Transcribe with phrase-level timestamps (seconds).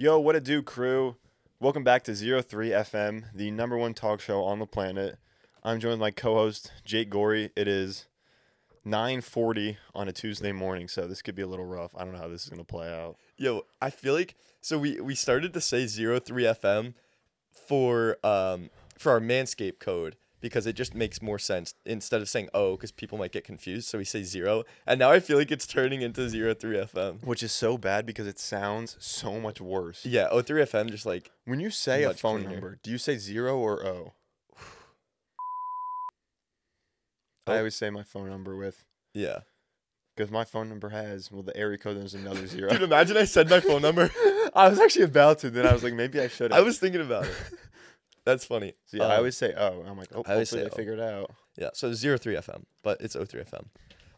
[0.00, 1.14] Yo, what it do, crew?
[1.60, 5.18] Welcome back to Zero Three FM, the number one talk show on the planet.
[5.62, 7.50] I'm joined by co-host Jake Gorey.
[7.54, 8.06] It is
[8.82, 11.94] 9:40 on a Tuesday morning, so this could be a little rough.
[11.94, 13.18] I don't know how this is gonna play out.
[13.36, 16.94] Yo, I feel like so we we started to say zero three FM
[17.50, 22.48] for um for our Manscaped code because it just makes more sense instead of saying
[22.54, 23.88] oh because people might get confused.
[23.88, 27.24] So we say zero, and now I feel like it's turning into zero three FM.
[27.24, 30.04] Which is so bad because it sounds so much worse.
[30.06, 32.52] Yeah, oh three FM just like When you say a phone cleaner.
[32.52, 34.12] number, do you say zero or O?
[37.46, 37.56] I Oh.
[37.58, 39.40] always say my phone number with yeah.
[40.16, 41.96] because my phone number has well the area code.
[41.96, 42.70] There's another zero.
[42.70, 44.10] Dude, imagine I said my phone number.
[44.54, 45.50] I was actually about to.
[45.50, 46.52] Then I was like, maybe I should.
[46.52, 47.34] I was thinking about it.
[48.30, 48.74] That's funny.
[48.92, 49.82] Yeah, I Um, always say oh.
[49.86, 50.76] I'm like, oh, I always hopefully say they O.
[50.76, 51.30] figured it out.
[51.56, 53.66] Yeah, so zero three FM, but it's 03 FM.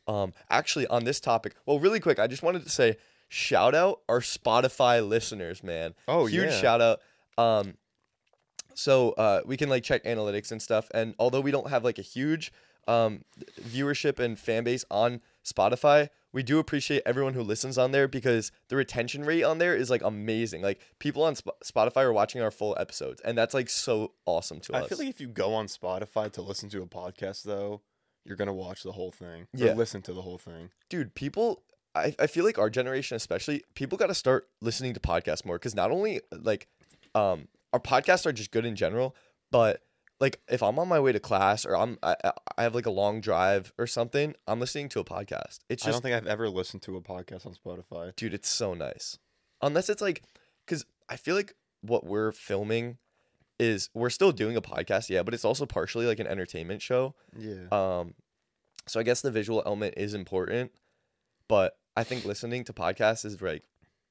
[0.07, 2.97] Um, actually, on this topic, well, really quick, I just wanted to say
[3.29, 5.95] shout out our Spotify listeners, man.
[6.07, 6.43] Oh, yeah.
[6.43, 6.61] huge yeah.
[6.61, 7.01] shout out.
[7.39, 7.75] Um,
[8.75, 11.99] so uh, we can like check analytics and stuff, and although we don't have like
[11.99, 12.53] a huge
[12.89, 13.23] um
[13.61, 18.53] viewership and fan base on Spotify, we do appreciate everyone who listens on there because
[18.69, 20.63] the retention rate on there is like amazing.
[20.63, 24.61] Like people on Sp- Spotify are watching our full episodes, and that's like so awesome
[24.61, 24.85] to I us.
[24.85, 27.83] I feel like if you go on Spotify to listen to a podcast, though,
[28.25, 29.49] you're gonna watch the whole thing.
[29.53, 29.73] Yeah.
[29.73, 30.71] Or listen to the whole thing.
[30.89, 31.63] dude, people
[31.95, 35.75] I, I feel like our generation especially, people gotta start listening to podcasts more because
[35.75, 36.69] not only like
[37.15, 39.15] um our podcasts are just good in general,
[39.51, 39.83] but
[40.23, 42.15] like if I'm on my way to class or I'm I,
[42.57, 45.59] I- have like a long drive or something, I'm listening to a podcast.
[45.69, 48.15] It's just I don't think I've ever listened to a podcast on Spotify.
[48.15, 49.19] dude, it's so nice.
[49.61, 50.23] Unless it's like
[50.65, 52.99] because I feel like what we're filming
[53.59, 57.15] is we're still doing a podcast, yeah, but it's also partially like an entertainment show.
[57.37, 57.67] Yeah.
[57.73, 58.15] Um,
[58.87, 60.71] so I guess the visual element is important,
[61.49, 63.65] but I think listening to podcasts is like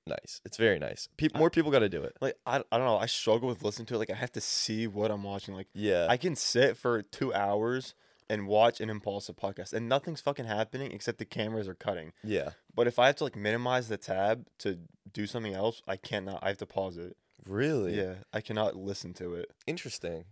[0.08, 0.42] nice.
[0.46, 1.08] It's very nice.
[1.18, 2.16] Pe- more people got to do it.
[2.22, 2.98] like I, I don't know.
[2.98, 3.98] I struggle with listening to it.
[4.00, 5.54] Like I have to see what I'm watching.
[5.56, 7.94] Like Yeah, I can sit for two hours
[8.30, 12.14] and watch an Impaulsive podcast, and nothing's fucking happening except the cameras are cutting.
[12.24, 14.80] yeah, But if I have to like minimize the tab to
[15.12, 16.40] do something else, I cannot.
[16.42, 17.18] I have to pause it.
[17.46, 17.98] really.
[17.98, 19.52] Yeah, I cannot listen to it.
[19.68, 20.24] interesting.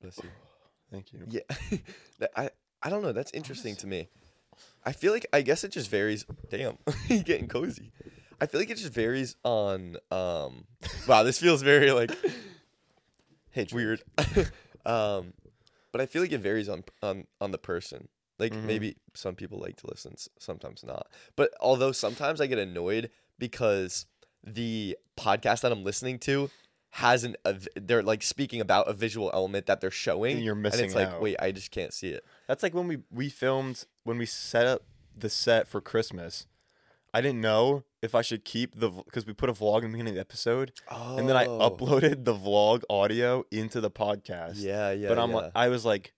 [0.00, 0.30] Bless you.
[0.90, 1.20] Thank you.
[1.28, 1.40] Yeah,
[2.18, 2.50] That- I
[2.82, 3.12] I don't know.
[3.12, 4.08] That's interesting to me.
[4.84, 6.24] I feel like I guess it just varies.
[6.50, 6.78] Damn,
[7.08, 7.92] you getting cozy.
[8.40, 9.96] I feel like it just varies on.
[10.10, 10.64] Um,
[11.08, 12.10] wow, this feels very like
[13.50, 14.02] Hey, weird.
[14.86, 15.34] um,
[15.92, 18.08] but I feel like it varies on on on the person.
[18.38, 18.64] Like Mhm.
[18.64, 21.06] maybe some people like to listen, sometimes not.
[21.36, 24.06] But although sometimes I get annoyed because
[24.42, 26.50] the podcast that I'm listening to
[26.96, 30.52] has an a they're like speaking about a visual element that they're showing, And you're
[30.54, 31.22] and missing it's like, out.
[31.22, 32.24] wait, I just can't see it.
[32.46, 34.82] That's like when we we filmed when we set up
[35.16, 36.46] the set for Christmas.
[37.14, 39.88] I didn't know if I should keep the because we put a vlog in the
[39.92, 41.70] beginning of the episode, Oh, and then I oh.
[41.70, 44.54] uploaded the vlog audio into the podcast.
[44.56, 45.08] Yeah, yeah.
[45.08, 45.36] but I'm yeah.
[45.36, 46.12] like, I was like,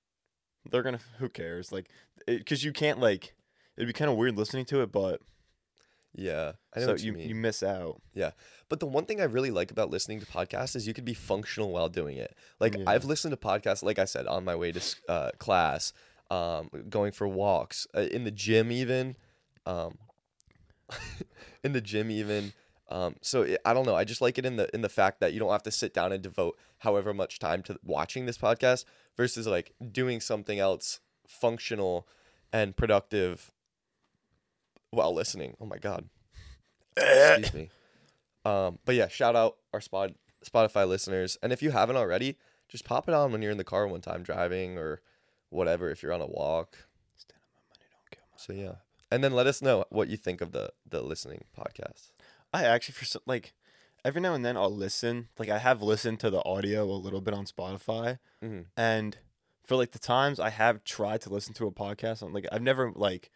[0.71, 1.89] they're gonna who cares like
[2.27, 3.35] because you can't like
[3.77, 5.21] it'd be kind of weird listening to it, but
[6.15, 8.01] yeah, I know so you, you you miss out.
[8.15, 8.31] Yeah,
[8.69, 11.15] but the one thing I really like about listening to podcasts is you could be
[11.15, 12.37] functional while doing it.
[12.61, 12.85] Like Yeah.
[12.87, 15.93] I've listened to podcasts, like I said, on my way to uh, class,
[16.31, 19.17] um, going for walks, uh, in the gym, even,
[19.67, 19.99] um,
[21.65, 22.53] in the gym, even.
[22.91, 23.97] Um, so it, I don't know.
[23.97, 25.95] I just like it in the in the fact that you don't have to sit
[25.95, 28.85] down and devote however much time to watching this podcast
[29.17, 32.07] versus like doing something else functional
[32.53, 33.51] and productive
[34.95, 35.57] while listening.
[35.61, 36.09] Oh my god.
[36.97, 37.71] Excuse me.
[38.45, 40.13] Um, but yeah, shout out our spot
[40.45, 41.37] Spotify listeners.
[41.43, 42.37] And if you haven't already,
[42.69, 45.01] just pop it on when you're in the car one time driving or
[45.51, 46.77] whatever if you're on a walk.
[48.37, 48.75] So yeah.
[49.11, 52.11] And then let us know what you think of the the listening podcast.
[52.53, 53.55] I actually for some, like
[54.05, 55.29] every now and then I'll listen.
[55.39, 58.67] Like I have listened to the audio a little bit on Spotify, Mhm.
[58.77, 59.19] and
[59.65, 62.63] for like the times I have tried to listen to a podcast on like I've
[62.63, 63.31] never like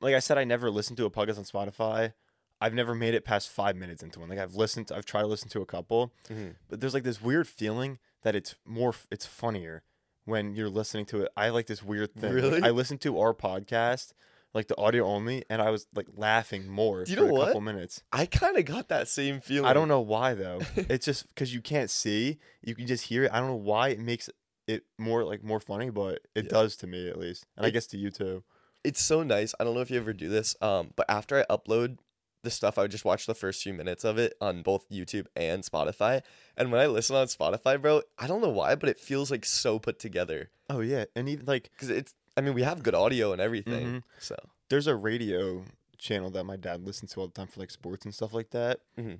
[0.00, 2.12] like I said I never listened to a podcast on Spotify.
[2.60, 4.28] I've never made it past five minutes into one.
[4.28, 6.56] Like I've listened, to, I've tried to listen to a couple, Mhm.
[6.68, 9.84] but there's like this weird feeling that it's more, it's funnier
[10.24, 11.28] when you're listening to it.
[11.36, 12.32] I like this weird thing.
[12.32, 12.60] Really?
[12.62, 14.12] I listened to our podcast,
[14.54, 17.46] like the audio only, and I was like laughing more you for know a what?
[17.46, 18.02] couple minutes.
[18.12, 19.66] I kind of got that same feeling.
[19.70, 20.58] I don't know why though.
[20.76, 23.30] it's just because you can't see, you can just hear it.
[23.32, 24.28] I don't know why it makes
[24.66, 26.50] it more like more funny, but it Yeah.
[26.50, 28.42] does to me at least, and I guess to you too.
[28.84, 29.54] It's so nice.
[29.58, 30.56] I don't know if you ever do this.
[30.60, 31.98] Um, but after I upload
[32.42, 35.26] the stuff, I would just watch the first few minutes of it on both YouTube
[35.34, 36.22] and Spotify.
[36.56, 39.44] And when I listen on Spotify, bro, I don't know why, but it feels like
[39.44, 40.50] so put together.
[40.70, 43.86] Oh yeah, and even like Because it's, I mean, we have good audio and everything.
[43.86, 44.02] Mhm.
[44.20, 44.36] So
[44.70, 45.64] there's a radio
[45.98, 48.50] channel that my dad listens to all the time for like sports and stuff like
[48.50, 48.80] that.
[48.96, 49.18] Mhm.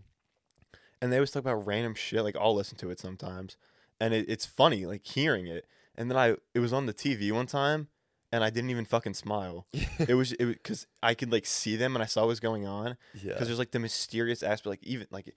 [1.02, 2.22] And they always talk about random shit.
[2.22, 3.56] Like I'll listen to it sometimes,
[4.00, 5.66] and it, it's funny like hearing it.
[5.96, 7.88] And then I it was on the TV one time,
[8.32, 9.66] and I didn't even fucking smile.
[9.98, 12.66] it was it because I could like see them and I saw what was going
[12.66, 12.96] on.
[13.14, 13.32] yeah.
[13.32, 14.66] Because there's like the mysterious aspect.
[14.66, 15.34] Like even like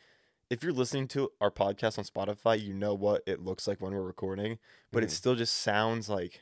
[0.50, 3.94] if you're listening to our podcast on Spotify, you know what it looks like when
[3.94, 4.60] we're recording,
[4.92, 5.12] but it Mhm.
[5.14, 6.42] still just sounds like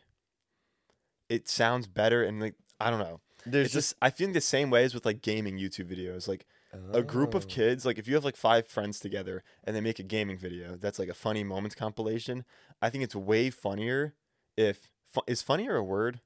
[1.30, 3.22] it sounds better and like I don't know.
[3.46, 6.28] There's It's just I feel the same way as with like gaming YouTube videos.
[6.28, 6.46] Like
[6.94, 7.48] a group of Oh.
[7.48, 10.76] kids, like if you have like five friends together and they make a gaming video,
[10.76, 12.46] that's like a funny moments compilation.
[12.82, 14.14] I think it's way funnier
[14.56, 16.22] if fu- is funnier a word?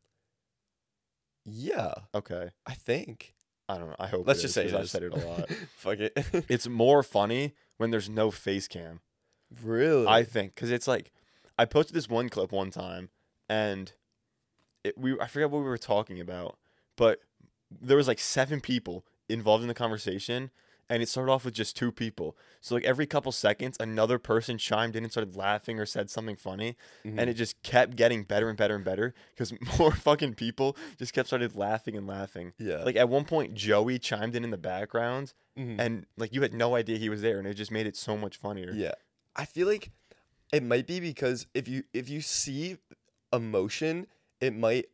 [1.46, 3.34] Yeah, Okay, I think.
[3.70, 3.96] I don't know.
[4.00, 4.28] I hope.
[4.28, 4.92] Let's it just is, say 'cause it I've is.
[4.92, 5.50] said it a lot.
[5.78, 6.14] Fuck it.
[6.50, 9.00] it's more funny when there's no face cam.
[9.64, 10.08] really?
[10.08, 11.12] I think because it's like
[11.58, 13.10] I posted this one clip one time
[13.50, 13.92] and
[14.84, 16.58] it, we I forget what we were talking about,
[16.98, 17.20] but
[17.72, 20.52] there was like seven people involved in the conversation
[20.90, 22.36] and it started off with just two people.
[22.62, 26.36] So like every couple seconds another person chimed in and started laughing or said something
[26.36, 26.76] funny
[27.06, 27.20] Mhm.
[27.20, 31.14] and it just kept getting better and better and better because more fucking people just
[31.14, 32.54] kept started laughing and laughing.
[32.58, 32.84] yeah.
[32.84, 35.80] Like at one point Joey chimed in in the background Mhm.
[35.80, 38.18] and like you had no idea he was there and it just made it so
[38.18, 38.72] much funnier.
[38.74, 38.94] Yeah.
[39.36, 39.92] I feel like
[40.52, 42.78] it might be because if you if you see
[43.32, 44.06] emotion,
[44.40, 44.86] it might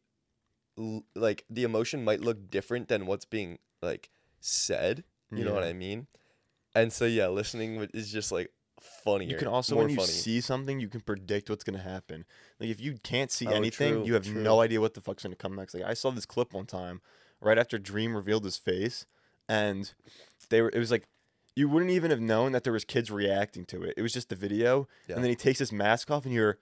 [1.16, 4.10] like the emotion might look different than what's being like
[4.40, 5.04] said.
[5.32, 6.08] You know what I mean?
[6.76, 8.52] And so yeah, listening is just like
[9.04, 9.30] funnier.
[9.30, 10.08] You can also when you funny.
[10.08, 12.26] see something, you can predict what's gonna happen.
[12.60, 14.42] Like if you can't see Oh, anything, true, you have true.
[14.42, 15.74] no idea what the fuck's gonna come next.
[15.74, 17.02] Like I saw this clip one time,
[17.42, 19.06] right after Dream revealed his face,
[19.48, 19.94] and
[20.50, 20.70] they were.
[20.70, 21.08] It was like
[21.56, 23.96] you wouldn't even have known that there was kids reacting to it.
[23.98, 25.16] It was just the video, Yeah.
[25.16, 26.60] and then he takes his mask off, and you're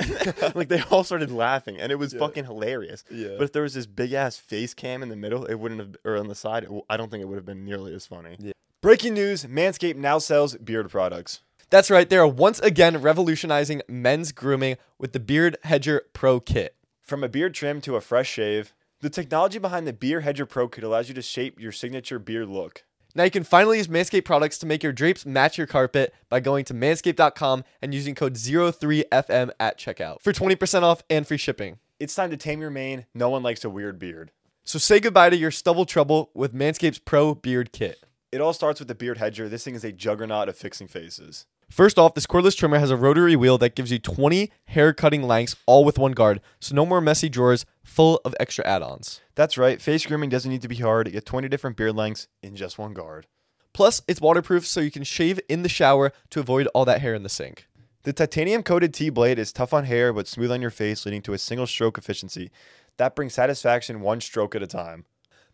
[0.54, 2.20] like they all started laughing, and it was Yeah.
[2.20, 3.04] fucking hilarious.
[3.10, 3.34] yeah.
[3.38, 5.96] But if there was this big ass face cam in the middle, it wouldn't have,
[6.04, 8.06] or on the side, it w- I don't think it would have been nearly as
[8.06, 8.36] funny.
[8.38, 8.52] Yeah.
[8.80, 11.40] Breaking news: Manscaped now sells beard products.
[11.68, 12.08] That's right.
[12.08, 16.74] They are once again revolutionizing men's grooming with the Beard Hedger Pro Kit.
[17.00, 20.66] From a beard trim to a fresh shave, the technology behind the Beard Hedger Pro
[20.68, 22.84] Kit allows you to shape your signature beard look.
[23.14, 26.40] Now you can finally use Manscaped products to make your drapes match your carpet by
[26.40, 31.78] going to manscaped.com and using code 03FM at checkout for 20% off and free shipping.
[31.98, 33.06] It's time to tame your mane.
[33.14, 34.30] No one likes a weird beard.
[34.64, 38.04] So say goodbye to your stubble trouble with Manscaped's Pro Beard Kit.
[38.30, 39.48] It all starts with the Beard Hedger.
[39.48, 41.46] This thing is a juggernaut of fixing faces.
[41.70, 45.22] First off, this cordless trimmer has a rotary wheel that gives you 20 hair cutting
[45.22, 49.20] lengths all with one guard, so no more messy drawers full of extra add-ons.
[49.36, 51.12] That's right, face grooming doesn't need to be hard.
[51.12, 53.28] Get 20 different beard lengths in just one guard.
[53.72, 57.14] Plus, it's waterproof so you can shave in the shower to avoid all that hair
[57.14, 57.68] in the sink.
[58.02, 61.22] The titanium coated T blade is tough on hair but smooth on your face, leading
[61.22, 62.50] to a single stroke efficiency.
[62.96, 65.04] That brings satisfaction one stroke at a time.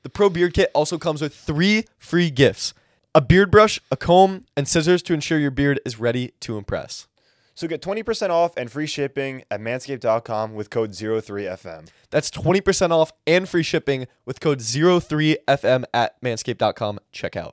[0.03, 2.73] The Pro Beard Kit also comes with three free gifts
[3.17, 7.09] a beard brush, a comb, and scissors to ensure your beard is ready to impress.
[7.55, 11.89] So get 20% off and free shipping at manscaped.com with code 03FM.
[12.11, 16.99] That's 20% off and free shipping with code 03FM at manscaped.com.
[17.15, 17.53] Checkout.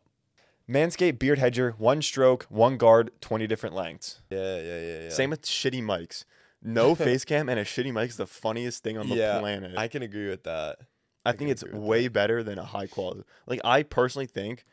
[0.70, 4.22] Manscaped Beard Hedger, one stroke, one guard, 20 different lengths.
[4.30, 5.10] Yeah, yeah, yeah, yeah.
[5.10, 6.26] Same with shitty mics.
[6.62, 9.78] No face cam and a shitty mic is the funniest thing on the Yeah, planet.
[9.78, 10.80] I, I can agree with that.
[11.26, 13.24] I think it's agree with way better than a high quality.
[13.48, 14.66] Like I personally think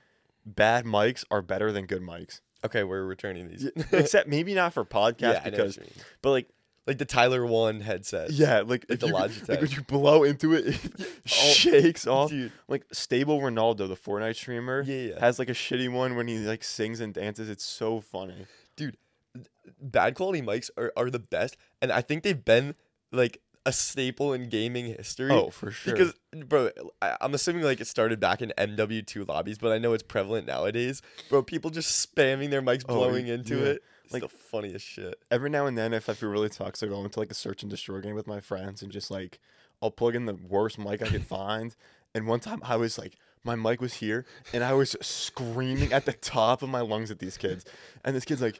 [0.44, 2.40] bad mics are better than good mics.
[2.64, 3.70] Okay, we're returning these.
[3.93, 5.93] Except maybe not for podcasts yeah, I know what because you mean.
[6.22, 6.48] but like
[6.86, 8.31] like the Tyler1 headset.
[8.31, 12.31] yeah, like, if the you, like when you blow into it, it oh, shakes off.
[12.31, 12.53] dude.
[12.69, 15.20] Like Stable Ronaldo, the Fortnite streamer, Yeah, yeah.
[15.20, 17.48] has like a shitty one when he like sings and dances.
[17.48, 18.46] It's so funny.
[18.76, 18.96] Dude,
[19.81, 22.74] bad quality mics are, are the best, and I think they've been
[23.12, 25.31] like a staple in gaming history.
[25.31, 25.93] Oh, for sure.
[25.94, 26.14] Because,
[26.46, 26.70] bro,
[27.02, 30.46] I, I'm assuming like it started back in MW2 lobbies, but I know it's prevalent
[30.46, 31.02] nowadays.
[31.29, 33.64] Bro, people just spamming their mics, Oh, blowing into yeah.
[33.67, 33.82] it.
[34.05, 35.20] It's Like- the funniest shit.
[35.31, 37.62] every now and then, if I feel really toxic, I'll go into like a search
[37.62, 39.38] and destroy game with my friends and just like
[39.82, 41.74] I'll plug in the worst mic I could find.
[42.12, 43.14] And one time I was like,
[43.44, 47.20] my mic was here, and I was screaming at the top of my lungs at
[47.20, 47.64] these kids,
[48.05, 48.58] and this kid's like,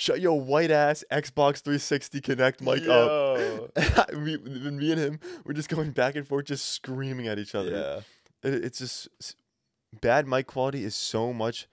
[0.00, 5.52] "Shut your white ass Xbox 360 Kinect mic up." And we, me and him, we're
[5.52, 7.70] just going back and forth, just screaming at each other.
[7.70, 8.48] Yeah.
[8.50, 9.08] It- it's just
[10.00, 11.68] bad mic quality is so much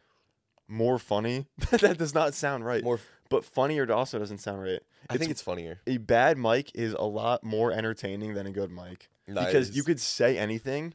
[0.67, 1.47] more funny.
[1.71, 2.83] that does not sound right.
[2.83, 4.81] More, But funnier also doesn't sound right.
[5.09, 5.79] I think it's funnier.
[5.87, 9.99] a bad mic is a lot more entertaining than a good mic because you could
[10.01, 10.93] say anything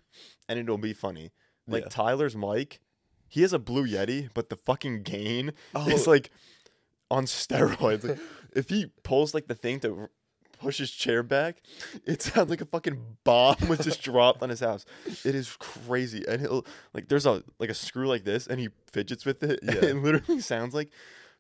[0.49, 1.33] and it'll be funny.
[1.67, 1.89] Like Yeah.
[1.89, 2.81] Tyler's mic,
[3.29, 5.89] he has a Blue Yeti, but the fucking gain oh.
[5.89, 6.11] is Oh.
[6.11, 6.31] like
[7.13, 8.09] on steroids.
[8.09, 8.19] Like,
[8.57, 10.09] if he pulls like the thing to
[10.59, 11.61] push his chair back,
[12.07, 14.85] it sounds like a fucking bomb was just dropped on his house.
[15.25, 16.65] It is crazy, and he'll
[16.95, 19.61] like there's a like a screw like this, and he fidgets with it.
[19.63, 19.91] and Yeah.
[19.91, 20.91] it literally sounds like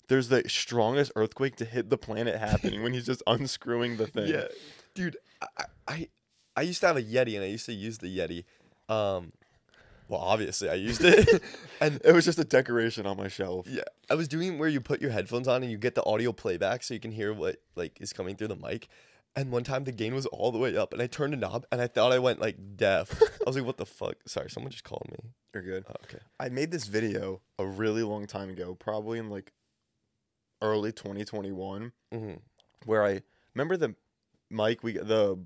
[0.09, 4.26] there's the strongest earthquake to hit the planet happening when he's just unscrewing the thing.
[4.26, 4.49] Yeah,
[4.95, 5.17] dude,
[5.59, 6.09] I- I
[6.57, 8.45] I used to have a Yeti and I used to use the Yeti.
[8.93, 9.33] Um,
[10.12, 11.42] well, obviously I used it,
[11.81, 13.66] and It was just a decoration on my shelf.
[13.69, 16.33] yeah, I was doing where you put your headphones on and you get the audio
[16.33, 18.88] playback so you can hear what like is coming through the mic.
[19.35, 21.64] And one time the gain was all the way up, and I turned a knob
[21.73, 23.11] and I thought I went like deaf.
[23.23, 25.31] I was like, "What the fuck?" Sorry, someone just called me.
[25.54, 25.85] You're good.
[25.88, 26.19] Oh, okay.
[26.38, 29.52] I made this video a really long time ago, probably in like
[30.61, 32.33] early 2021, hmm
[32.85, 33.23] where I
[33.54, 33.95] remember the
[34.50, 35.38] mic we the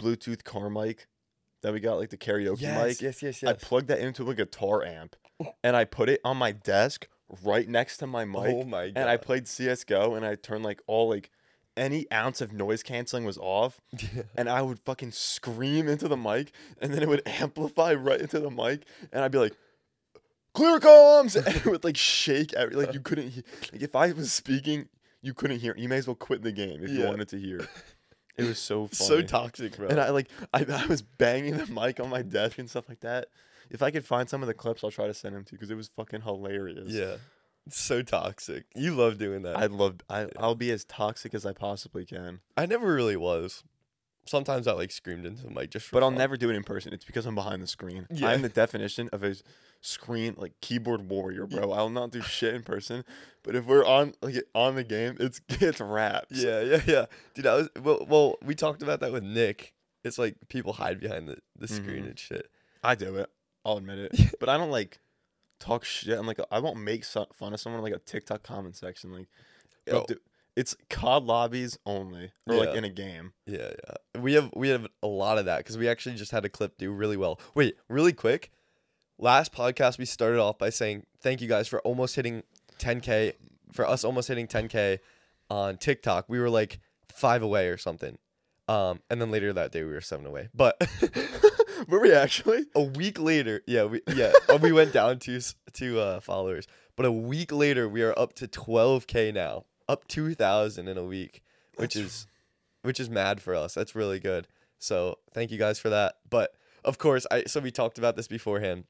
[0.00, 1.08] Bluetooth car mic
[1.64, 3.00] that we got like the karaoke mic.
[3.00, 3.44] yes, yes, yes.
[3.44, 5.54] I plugged that into a guitar amp oh.
[5.64, 7.08] and I put it on my desk
[7.42, 9.00] right next to my mic oh my god!
[9.00, 11.30] and I played CS:GO and I turned like all like
[11.74, 13.80] any ounce of noise canceling was off
[14.36, 16.52] and I would fucking scream into the mic
[16.82, 19.56] and then it would amplify right into the mic and I'd be like
[20.52, 23.42] clear comms and it would like shake every like you couldn't he-
[23.72, 24.90] like if I was speaking
[25.22, 27.66] you couldn't hear you may as well quit the game if you wanted to hear
[28.36, 29.88] it was so funny so toxic, bro.
[29.88, 33.00] and I like I, I was banging the mic on my desk and stuff like
[33.00, 33.28] that
[33.70, 35.58] if I could find some of the clips I'll try to send them to you
[35.58, 37.16] because it was fucking hilarious yeah,
[37.68, 38.66] so toxic.
[38.74, 39.56] You love doing that.
[39.56, 43.64] I'd love I, I'll be as toxic as I possibly can I never really was.
[44.26, 46.18] Sometimes I like screamed into the mic just for But I'll fun.
[46.18, 46.92] never do it in person.
[46.94, 48.06] It's because I'm behind the screen.
[48.10, 48.28] Yeah.
[48.28, 49.34] I'm the definition of a
[49.80, 51.72] screen like keyboard warrior, bro.
[51.72, 53.04] I'll not do shit in person.
[53.42, 56.42] But if we're on like on the game, it's it's raps.
[56.42, 57.04] Yeah, yeah, yeah.
[57.34, 59.74] Dude, I was well, well, we talked about that with Nick.
[60.04, 62.08] It's like people hide behind the, the screen Mhm.
[62.10, 62.50] and shit.
[62.82, 63.30] I do it.
[63.64, 64.34] I'll admit it.
[64.40, 65.00] but I don't like
[65.60, 66.18] talk shit.
[66.18, 69.12] I'm like I won't make fun of someone like a TikTok comment section.
[69.12, 69.28] Like,
[69.86, 70.04] Bro.
[70.08, 70.16] Do-
[70.56, 72.74] it's COD lobbies only, or like Yeah.
[72.78, 73.32] in a game.
[73.46, 74.20] Yeah, yeah.
[74.20, 76.78] We have we have a lot of that because we actually just had a clip
[76.78, 77.40] do really well.
[77.54, 78.50] Wait, really quick.
[79.18, 82.42] Last podcast we started off by saying thank you guys for almost hitting
[82.78, 83.34] 10k
[83.72, 84.98] for us almost hitting 10k
[85.50, 86.26] on TikTok.
[86.28, 86.80] We were like
[87.12, 88.18] five away or something.
[88.66, 90.48] Um, and then later that day we were seven away.
[90.54, 90.80] But
[91.88, 92.64] Were we actually?
[92.74, 96.66] a week later, yeah, we yeah, uh, we went down to s- to uh, followers.
[96.96, 101.42] But a week later, we are up to 12k now, up 2,000 in a week,
[101.76, 102.26] which That's- is
[102.82, 103.72] which is mad for us.
[103.72, 104.46] That's really good.
[104.78, 106.16] So thank you guys for that.
[106.28, 108.84] But of course, I so we talked about this beforehand.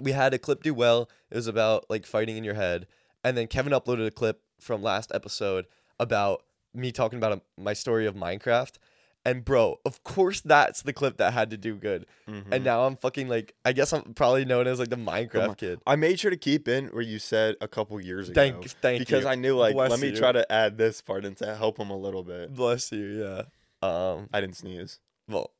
[0.00, 1.08] We had a clip do well.
[1.30, 2.86] It was about like fighting in your head,
[3.22, 5.66] and then Kevin uploaded a clip from last episode
[6.00, 6.42] about
[6.74, 8.76] me talking about a, my story of Minecraft.
[9.24, 12.06] And bro, of course that's the clip that had to do good.
[12.28, 12.44] Mhm.
[12.50, 15.54] And now I'm fucking like I guess I'm probably known as like the Minecraft Mi-
[15.54, 15.80] kid.
[15.86, 18.40] I made sure to keep in where you said a couple years ago.
[18.40, 19.30] Thank thank you because you.
[19.30, 20.16] I knew like Bless let me you.
[20.16, 22.52] try to add this part in to help him a little bit.
[22.52, 23.42] Bless you, yeah.
[23.80, 24.98] Um I didn't sneeze.
[25.28, 25.52] well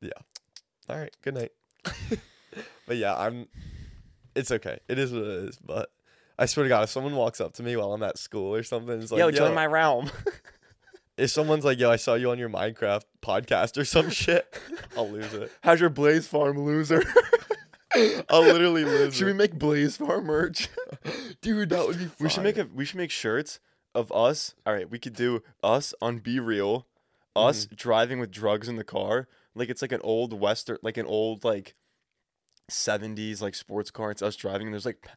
[0.00, 0.10] yeah.
[0.88, 1.52] All right, good night.
[2.86, 3.46] but yeah, I'm
[4.34, 4.78] it's okay.
[4.88, 5.90] It is what it is, but
[6.38, 8.62] I swear to God, if someone walks up to me while I'm at school or
[8.62, 10.10] something, it's like, Yo, yo, join my realm.
[11.18, 14.58] if someone's like, yo, I saw you on your Minecraft podcast or some shit,
[14.96, 15.50] I'll lose it.
[15.62, 17.02] How's your Blaze Farm loser?
[18.28, 20.68] I'll literally lose should we make Blaze Farm merch?
[21.40, 23.60] Dude, that would be we should make a we should make shirts
[23.94, 24.54] of us.
[24.64, 26.86] All right, we could do us on Be Real,
[27.34, 27.74] us mm-hmm.
[27.76, 29.26] driving with drugs in the car.
[29.54, 31.74] Like it's like an old western, like an old like
[32.70, 34.10] 70s like sports car.
[34.10, 35.08] It's us driving and there's like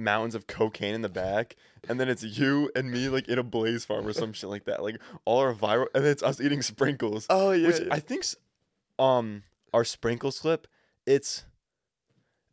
[0.00, 1.56] mountains of cocaine in the back.
[1.88, 4.64] And then it's you and me like in a blaze farm or some shit like
[4.64, 4.82] that.
[4.82, 7.26] Like all our viral and it's us eating sprinkles.
[7.30, 7.68] Oh yeah.
[7.68, 7.88] which yeah.
[7.90, 8.24] I think
[8.98, 10.66] um our sprinkles clip,
[11.06, 11.44] it's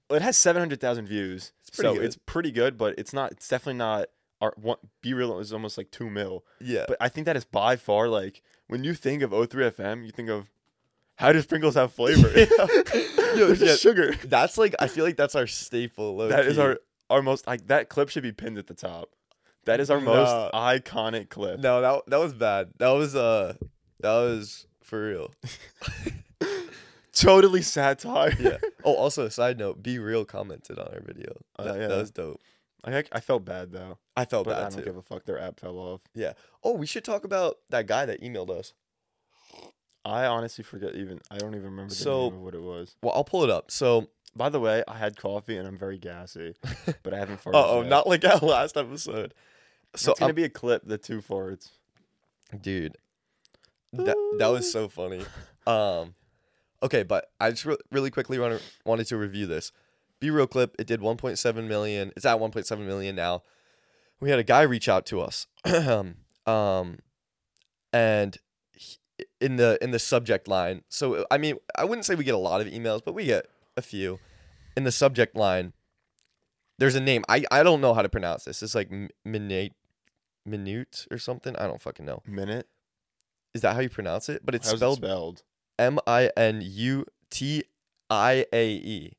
[0.09, 1.51] it has 700,000 views.
[1.61, 2.05] It's pretty so good.
[2.05, 4.07] it's pretty good, but it's not it's definitely not
[4.39, 6.45] our one Be Real is almost like 2 mil.
[6.61, 6.85] yeah.
[6.87, 10.11] But I think that is by far like when you think of O3 FM, you
[10.11, 10.49] think of
[11.15, 12.29] how do sprinkles have flavor?
[13.35, 14.15] Yo, They're just yeah, sugar.
[14.23, 16.17] That's like I feel like that's our staple.
[16.17, 16.61] That is key.
[16.61, 19.09] our our most like that clip should be pinned at the top.
[19.65, 21.59] That is our most iconic clip.
[21.59, 22.69] No, that that was bad.
[22.77, 23.55] That was uh
[23.99, 25.33] that was for real.
[27.13, 28.33] Totally satire.
[28.39, 28.57] Yeah.
[28.83, 31.33] Oh, also a side note, be real commented on our video.
[31.57, 31.87] Oh, That, yeah.
[31.87, 32.39] that was dope.
[32.85, 33.97] I I felt bad though.
[34.15, 34.85] I felt But I bad don't too.
[34.85, 35.25] give a fuck.
[35.25, 36.01] Their app fell off.
[36.13, 36.33] Yeah.
[36.63, 38.73] Oh, we should talk about that guy that emailed us.
[40.05, 41.19] I honestly forget even.
[41.31, 42.95] I don't even remember the So- name of what it was.
[43.01, 43.71] Well, I'll pull it up.
[43.71, 46.55] So, By the way, I had coffee and I'm very gassy,
[47.03, 47.55] but I haven't farted.
[47.55, 47.89] uh oh, yet.
[47.89, 49.33] not like our last episode.
[49.95, 50.83] So, it's gonna I'm- be a clip.
[50.85, 51.71] The two farts.
[52.61, 52.95] dude,
[53.93, 55.21] that that was so funny.
[55.67, 56.15] Um,
[56.81, 59.73] okay, but I just re- really quickly wanna, wanted to review this.
[60.21, 60.73] Be real clip.
[60.79, 62.13] It did 1.7 million.
[62.15, 63.43] It's at 1.7 million now.
[64.21, 65.45] We had a guy reach out to us,
[66.45, 66.99] um,
[67.91, 68.37] and
[69.41, 70.83] in the in the subject line.
[70.89, 73.47] So I mean, I wouldn't say we get a lot of emails, but we get
[73.77, 74.19] a few.
[74.75, 75.73] In the subject line,
[76.77, 77.23] there's a name.
[77.29, 78.61] I I don't know how to pronounce this.
[78.61, 78.91] It's like
[79.23, 79.73] minute
[80.45, 81.55] minute or something.
[81.57, 82.21] I don't fucking know.
[82.25, 82.67] Minute.
[83.53, 84.45] Is that how you pronounce it?
[84.45, 85.43] But it's How's it spelled spelled?
[85.77, 87.63] M I N U T
[88.09, 89.13] I A E.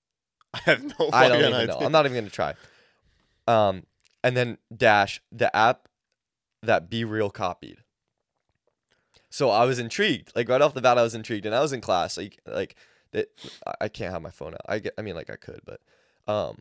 [0.54, 1.56] I have no I don't even know.
[1.58, 1.76] idea.
[1.76, 2.54] I'm not even gonna try.
[3.46, 3.84] Um,
[4.22, 5.88] and then dash the app
[6.62, 7.78] that Be Real copied.
[9.30, 10.32] So I was intrigued.
[10.34, 12.16] Like right off the bat, I was intrigued, and I was in class.
[12.16, 12.74] Like like
[13.12, 13.28] that.
[13.80, 14.60] I- can't have my phone out.
[14.68, 14.94] I get.
[14.98, 15.80] I mean, like I could, but
[16.32, 16.58] um,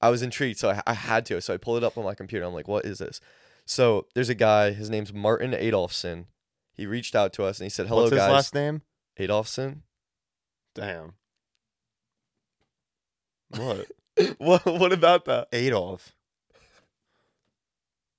[0.00, 1.40] I was intrigued, so I, I had to.
[1.40, 2.44] So I pulled it up on my computer.
[2.44, 3.20] I'm like, what is this?
[3.64, 4.72] So there's a guy.
[4.72, 6.26] His name's Martin Adolphson.
[6.74, 8.82] He reached out to us and he said, "Hello, What's his guys." last name?
[9.18, 9.82] Adolphson.
[10.74, 11.14] Damn.
[13.50, 13.86] What?
[14.38, 14.64] what?
[14.64, 15.48] What about that?
[15.52, 16.14] Adolf.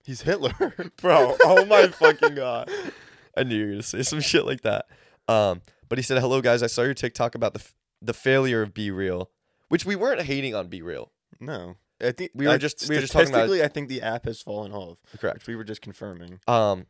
[0.06, 0.54] He's Hitler.
[1.02, 1.36] bro.
[1.44, 2.70] Oh my fucking god!
[3.38, 4.86] I knew you were gonna say some shit like that.
[5.28, 5.62] Um,
[5.94, 8.74] but he said, "Hello guys, I saw your TikTok about the f- the failure of
[8.74, 9.30] Be Real,
[9.70, 11.12] which we weren't hating on Be Real.
[11.40, 11.76] no.
[12.02, 14.02] I think We were I- just- we were just talking about- statistically, I think the
[14.02, 15.36] app has fallen off, Correct.
[15.38, 16.40] which we were just confirming.
[16.48, 16.88] Um,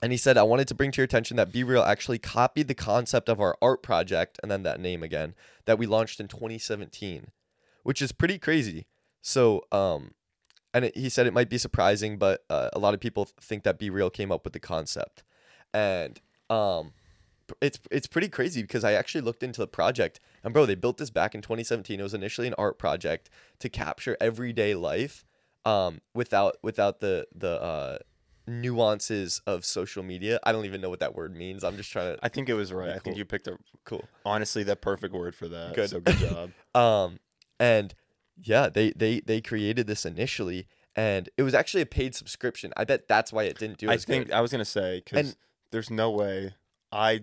[0.00, 2.66] and he said, I wanted to bring to your attention that Be Real actually copied
[2.66, 5.34] the concept of our art project, and then that name again,
[5.66, 7.30] that we launched in 2017,
[7.82, 8.86] which is pretty crazy.
[9.20, 10.14] So, um,
[10.72, 13.64] and it, he said it might be surprising, but uh, a lot of people think
[13.64, 15.22] that Be Real came up with the concept,
[15.74, 16.18] and
[16.48, 16.94] um,
[17.60, 20.98] it's it's pretty crazy because I actually looked into the project, and bro, they built
[20.98, 22.00] this back in 2017.
[22.00, 23.30] It was initially an art project
[23.60, 25.24] to capture everyday life,
[25.64, 27.98] um, without without the the uh
[28.50, 30.38] nuances of social media.
[30.42, 31.64] I don't even know what that word means.
[31.64, 32.90] I'm just trying to I think it was right.
[32.90, 34.04] I think you picked a cool.
[34.24, 35.74] honestly the perfect word for that.
[35.74, 35.90] Good.
[35.90, 36.50] So good job.
[36.74, 37.20] Um
[37.58, 37.94] and
[38.42, 40.66] yeah, they they they created this initially
[40.96, 42.72] and it was actually a paid subscription.
[42.76, 44.34] I bet that's why it didn't do I think good.
[44.34, 45.36] I was gonna say because
[45.70, 46.54] there's no way
[46.92, 47.20] I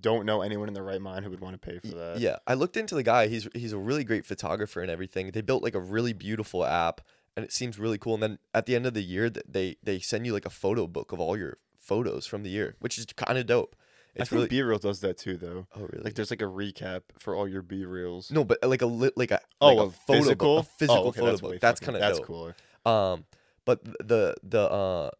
[0.00, 2.18] don't know anyone in their right mind who would want to pay for that.
[2.20, 3.26] Yeah, I looked into the guy.
[3.28, 5.30] He's he's a really great photographer and everything.
[5.32, 7.00] They built like a really beautiful app,
[7.36, 8.14] and it seems really cool.
[8.14, 10.50] And then at the end of the year, th- they they send you like a
[10.50, 13.74] photo book of all your photos from the year, which is kind of dope.
[14.16, 15.66] I It's think really B Real does that too, though.
[15.76, 18.30] oh really Like there's like a recap for all your B Reels.
[18.30, 21.02] no, but like a lit like a Oh, like a, photo physical, book, a physical
[21.04, 21.60] oh, okay, photo that's book.
[21.60, 22.26] That's kind of that's dope.
[22.26, 22.56] cooler.
[22.86, 23.24] Um,
[23.64, 25.10] but the the uh,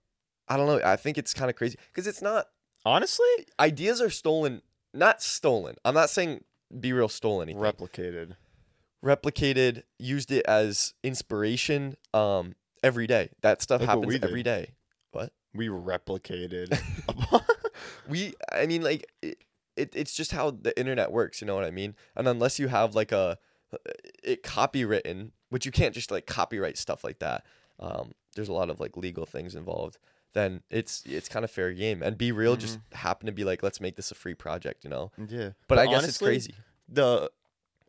[0.48, 0.80] I don't know.
[0.84, 2.46] I think it's kind of crazy because it's not
[2.84, 3.26] Honestly,
[3.60, 4.62] ideas are stolen,
[4.94, 5.76] not stolen.
[5.84, 6.44] I'm not saying
[6.80, 7.60] be real stole anything.
[7.62, 8.36] replicated.
[9.04, 11.96] Replicated, used it as inspiration.
[12.12, 14.66] Um, every day that stuff Like happens we every did.
[14.66, 14.74] day.
[15.12, 16.78] What We replicated.
[18.08, 18.34] we?
[18.52, 19.38] I mean, like it,
[19.76, 19.92] it.
[19.94, 21.40] It's just how the internet works.
[21.40, 21.94] You know what I mean?
[22.16, 23.38] And unless you have like a
[24.24, 27.44] it copywritten, which you can't just like copyright stuff like that.
[27.80, 29.98] Um, there's a lot of like legal things involved.
[30.34, 32.02] Then it's it's kind of fair game.
[32.02, 34.90] And be real, just happened to be like, let's make this a free project, you
[34.90, 35.10] know.
[35.28, 36.54] yeah, But, I guess it's crazy.
[36.88, 37.30] The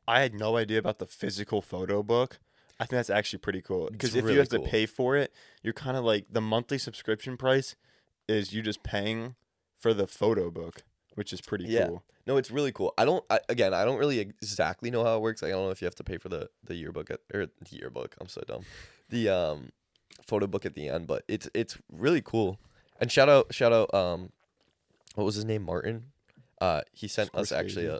[0.07, 2.39] I had no idea about the physical photo book.
[2.79, 4.63] I think that's actually pretty cool because if really you have cool.
[4.63, 7.75] to pay for it, you're kind of like the monthly subscription price
[8.27, 9.35] is you just paying
[9.77, 10.83] for the photo book,
[11.15, 11.87] which is pretty Yeah.
[11.87, 12.03] cool.
[12.25, 12.93] No, it's really cool.
[12.97, 13.25] I don't.
[13.29, 15.41] I, again, I don't really exactly know how it works.
[15.41, 17.75] I don't know if you have to pay for the the yearbook at, or the
[17.75, 18.15] yearbook.
[18.21, 18.63] I'm so dumb.
[19.09, 19.71] The um
[20.29, 22.59] photo book at the end, but it's it's really cool.
[23.01, 24.31] And shout out shout out um
[25.15, 26.05] what was his name Martin?
[26.61, 27.99] Uh, he sent us actually a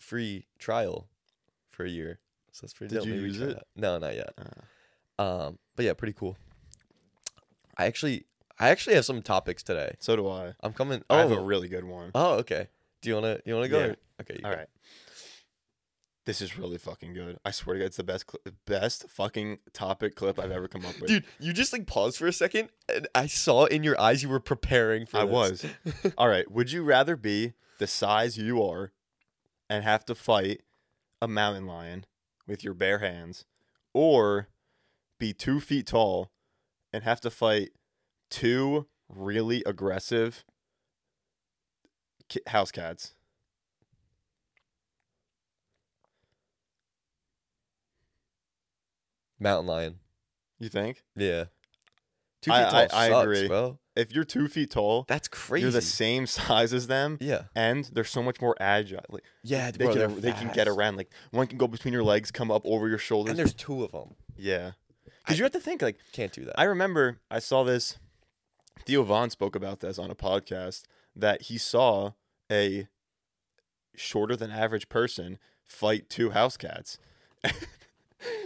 [0.00, 1.06] free trial
[1.70, 2.18] for a year.
[2.52, 3.06] So that's pretty Did dope.
[3.08, 3.54] you Maybe use it?
[3.56, 3.64] that.
[3.76, 4.32] No, not yet.
[4.38, 6.36] Uh, Um, but yeah, pretty cool.
[7.78, 8.24] I actually
[8.58, 9.96] I actually have some topics today.
[10.00, 10.54] so do I.
[10.60, 11.02] I'm coming.
[11.10, 12.10] I have a oh, really good one.
[12.14, 12.68] oh, okay.
[13.02, 13.78] Do you wanna you wanna go?
[13.78, 13.86] Yeah.
[13.86, 14.36] or- Okay.
[14.38, 14.56] you All go.
[14.56, 14.68] right.
[16.26, 17.38] This is really fucking good.
[17.44, 20.84] I swear to God, it's the best, cl- best fucking topic clip I've ever come
[20.84, 21.06] up with.
[21.08, 24.28] Dude, you just like paused for a second, and I saw in your eyes you
[24.28, 25.18] were preparing for.
[25.18, 25.32] I this.
[25.32, 26.12] was.
[26.18, 26.50] All right.
[26.50, 28.90] Would you rather be the size you are
[29.70, 30.62] and have to fight
[31.22, 32.06] a mountain lion
[32.46, 33.44] with your bare hands,
[33.94, 34.48] or
[35.20, 36.32] be two feet tall
[36.92, 37.70] and have to fight
[38.30, 40.44] two really aggressive
[42.28, 43.14] ki- house cats?
[49.38, 49.98] Mountain lion.
[50.58, 51.02] You think?
[51.16, 51.44] Yeah.
[52.42, 53.48] Two I- feet tall I- I sucks, agree.
[53.48, 53.78] bro.
[53.94, 55.62] If you're two feet tall, That's crazy.
[55.62, 57.44] you're the same size as them, yeah.
[57.54, 59.00] and they're so much more agile.
[59.08, 60.96] Like, Yeah, they bro, can they're can get around.
[60.96, 63.30] Like one can go between your legs, come up over your shoulders.
[63.30, 64.14] And there's two of them.
[64.36, 64.72] yeah,
[65.24, 66.60] because you have to think like Can't do that.
[66.60, 67.98] I remember I saw this.
[68.84, 70.82] Theo Von spoke about this on a podcast
[71.16, 72.12] that he saw
[72.52, 72.86] a
[73.96, 76.98] shorter than average person fight two house cats.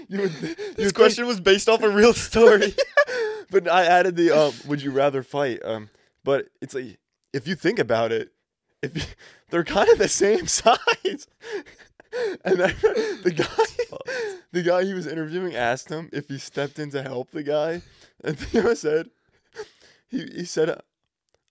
[0.09, 2.70] you would, you this would question was based off a real story.
[2.70, 5.90] think, but I added the um, "Would you rather fight?" Um,
[6.24, 6.98] but it's like
[7.33, 8.30] if you think about it,
[8.83, 9.02] if you,
[9.50, 11.26] they're kind of the same size.
[12.44, 13.98] and the guy,
[14.52, 17.83] the guy he was interviewing asked him if he stepped in to help the guy,
[18.24, 19.11] and Theo said,
[20.09, 20.80] he he said,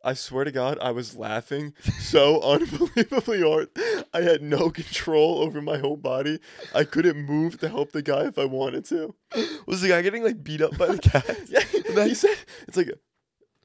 [0.04, 3.68] I swear to God, I was laughing so unbelievably hard.
[4.14, 6.40] I had no control over my whole body.
[6.74, 9.14] I couldn't move to help the guy if I wanted to.
[9.66, 11.38] Was the guy getting like beat up by the cat?
[11.50, 12.36] Yeah, he said
[12.68, 12.92] it's like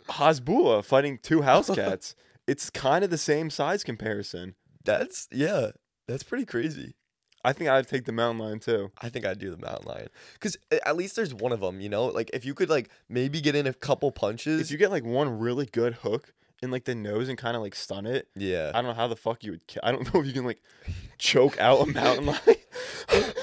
[0.09, 2.15] Hasbulla fighting two house cats.
[2.47, 4.55] it's kind of the same size comparison.
[4.85, 5.71] That's yeah.
[6.07, 6.95] That's pretty crazy.
[7.45, 8.91] I think I'd take the mountain lion too.
[9.03, 11.81] I think I'd do the mountain lion because at least there's one of them.
[11.81, 14.61] You know, like if you could like maybe get in a couple punches.
[14.63, 17.63] If you get like one really good hook in like the nose and kind of
[17.63, 19.67] like stun it, yeah, I don't know how the fuck you would.
[19.67, 20.63] Ki- I don't know if you can like
[21.19, 22.41] choke out a mountain lion.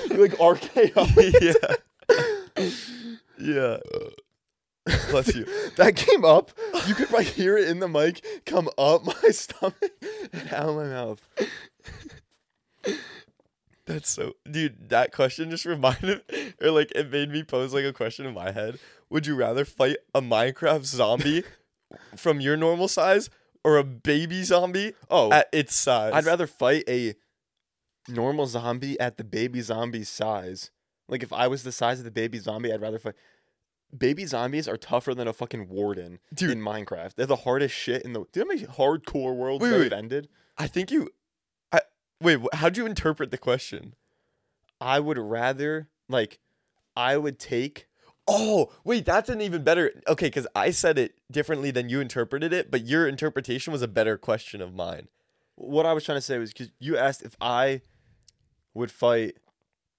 [0.10, 1.78] you like RKO.
[3.38, 3.78] yeah, yeah.
[5.12, 5.46] Bless you.
[5.78, 6.52] that came up.
[6.88, 9.92] You could like hear it in the mic come up my stomach
[10.34, 11.22] and out of my mouth.
[13.86, 14.90] That's so, dude.
[14.90, 16.22] That question just reminded,
[16.62, 18.80] or like, it made me pose like a question in my head.
[19.10, 21.44] Would you rather fight a Minecraft zombie
[22.16, 23.30] from your normal size
[23.64, 26.14] or a baby zombie Oh, at its size?
[26.14, 27.16] I'd rather fight a
[28.08, 30.72] normal zombie at the baby zombie's size.
[31.10, 33.16] Like if I was the size of the baby zombie, I'd rather fight.
[33.98, 36.52] Baby zombies are tougher than a fucking warden Dude.
[36.52, 37.16] in Minecraft.
[37.16, 38.22] They're the hardest shit in the.
[38.32, 39.84] Do you know how many hardcore worlds Wait, that wait.
[39.92, 40.30] have ended?
[40.58, 41.10] I think you.
[42.22, 42.40] Wait.
[42.54, 43.96] How'd you interpret the question?
[44.80, 46.40] I would rather like,
[46.96, 47.88] I would take.
[48.28, 49.92] Oh, wait, that's an even better.
[50.08, 53.88] Okay, because I said it differently than you interpreted it, but your interpretation was a
[53.88, 55.08] better question of mine.
[55.56, 57.82] What I was trying to say was because you asked if I
[58.74, 59.36] would fight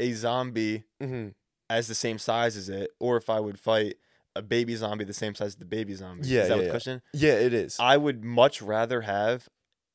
[0.00, 1.28] a zombie Mm-hmm.
[1.68, 3.96] as the same size as it, or if I would fight
[4.34, 6.26] a baby zombie the same size as the baby zombie.
[6.28, 6.70] Yeah, Is that yeah, what the yeah.
[6.70, 7.02] question?
[7.12, 7.76] Yeah, it is.
[7.78, 9.48] I would much rather have,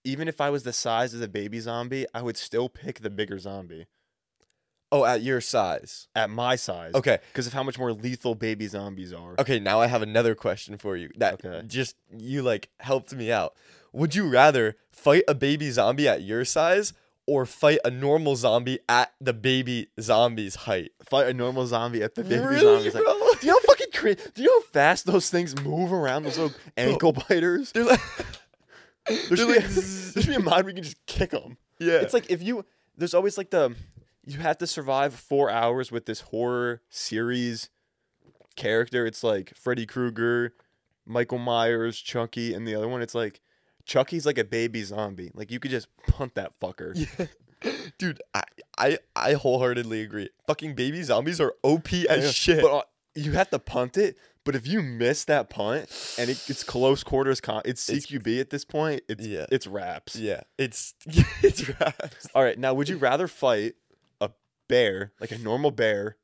[0.07, 3.09] even if I was the size of the baby zombie, I would still pick the
[3.09, 3.85] bigger zombie
[4.91, 6.07] oh, at your size.
[6.15, 6.93] at my size.
[6.95, 7.19] Okay.
[7.33, 9.35] Because of how much more lethal baby zombies are.
[9.37, 11.09] Okay, now I have another question for you.
[11.17, 11.61] That Okay.
[11.67, 13.53] just you like helped me out.
[13.91, 16.93] Would you rather fight a baby zombie at your size
[17.25, 20.91] or fight a normal zombie at the baby zombie's height?
[21.03, 22.93] Fight a normal zombie at the baby zombies.
[22.95, 23.13] Like, bro?
[23.39, 26.23] do you know how fucking cra- Do you know how fast those things move around?
[26.23, 27.71] Those little ankle biters.
[27.73, 27.99] They're like,
[29.29, 31.57] There should, be, like there should be a mod where you can just kick them.
[31.79, 31.93] yeah.
[31.95, 32.65] It's like if you
[32.97, 33.75] there's always like the
[34.25, 37.69] you have to survive four hours with this horror series
[38.55, 39.05] character.
[39.05, 40.53] It's like Freddy Krueger,
[41.05, 43.01] Michael Myers, Chucky, and the other one.
[43.01, 43.39] It's like
[43.85, 45.31] Chucky's like a baby zombie.
[45.33, 46.93] Like you could just punt that fucker.
[46.95, 47.27] Yeah.
[47.97, 48.43] Dude, I,
[48.77, 50.29] I I wholeheartedly agree.
[50.45, 52.61] Fucking baby zombies are OP as Yeah, shit.
[52.61, 52.81] But uh,
[53.15, 54.17] you have to punt it.
[54.47, 58.39] But if you miss that punt and it, it's close quarters, con- it's It's- CQB
[58.39, 59.03] at this point.
[59.09, 59.45] It's Yeah.
[59.51, 60.15] it's wraps.
[60.15, 60.95] yeah, it's
[61.43, 62.27] it's raps.
[62.33, 63.73] All right, now would you rather fight
[64.21, 64.29] a
[64.69, 66.15] bear, like a normal bear,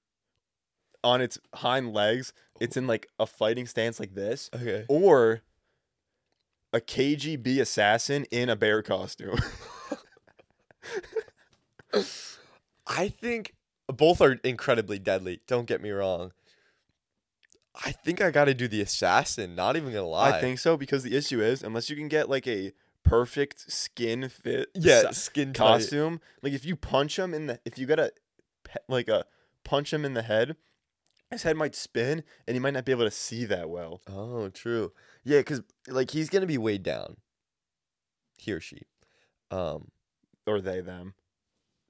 [1.03, 2.31] on its hind legs?
[2.61, 4.85] It's in like a fighting stance like this, Okay.
[4.87, 5.41] or
[6.71, 9.37] a KGB assassin in a bear costume?
[12.87, 13.53] I think
[13.87, 15.41] both are incredibly deadly.
[15.47, 16.31] Don't get me wrong.
[17.75, 19.55] I think I got to do the assassin.
[19.55, 20.37] Not even gonna lie.
[20.37, 22.71] I think so because the issue is unless you can get like a
[23.03, 25.79] perfect skin fit yeah, skin tight.
[25.79, 28.11] costume, like if you punch him in the if you got a
[28.87, 29.25] like a
[29.63, 30.55] punch him in the head,
[31.31, 34.01] his head might spin and he might not be able to see that well.
[34.07, 34.91] Oh, true.
[35.23, 37.17] Yeah, because like he's gonna be weighed down.
[38.37, 38.83] He or she.
[39.51, 39.89] Um,
[40.45, 41.13] Or they them.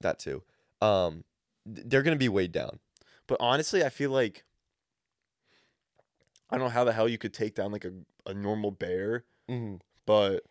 [0.01, 0.43] that too.
[0.81, 1.23] Um,
[1.65, 2.79] th- they're gonna be weighed down.
[3.27, 4.43] But honestly, I feel like
[6.53, 7.91] I don't know how the hell you could take down like a,
[8.25, 9.75] a normal bear, Mm-hmm.
[10.05, 10.43] but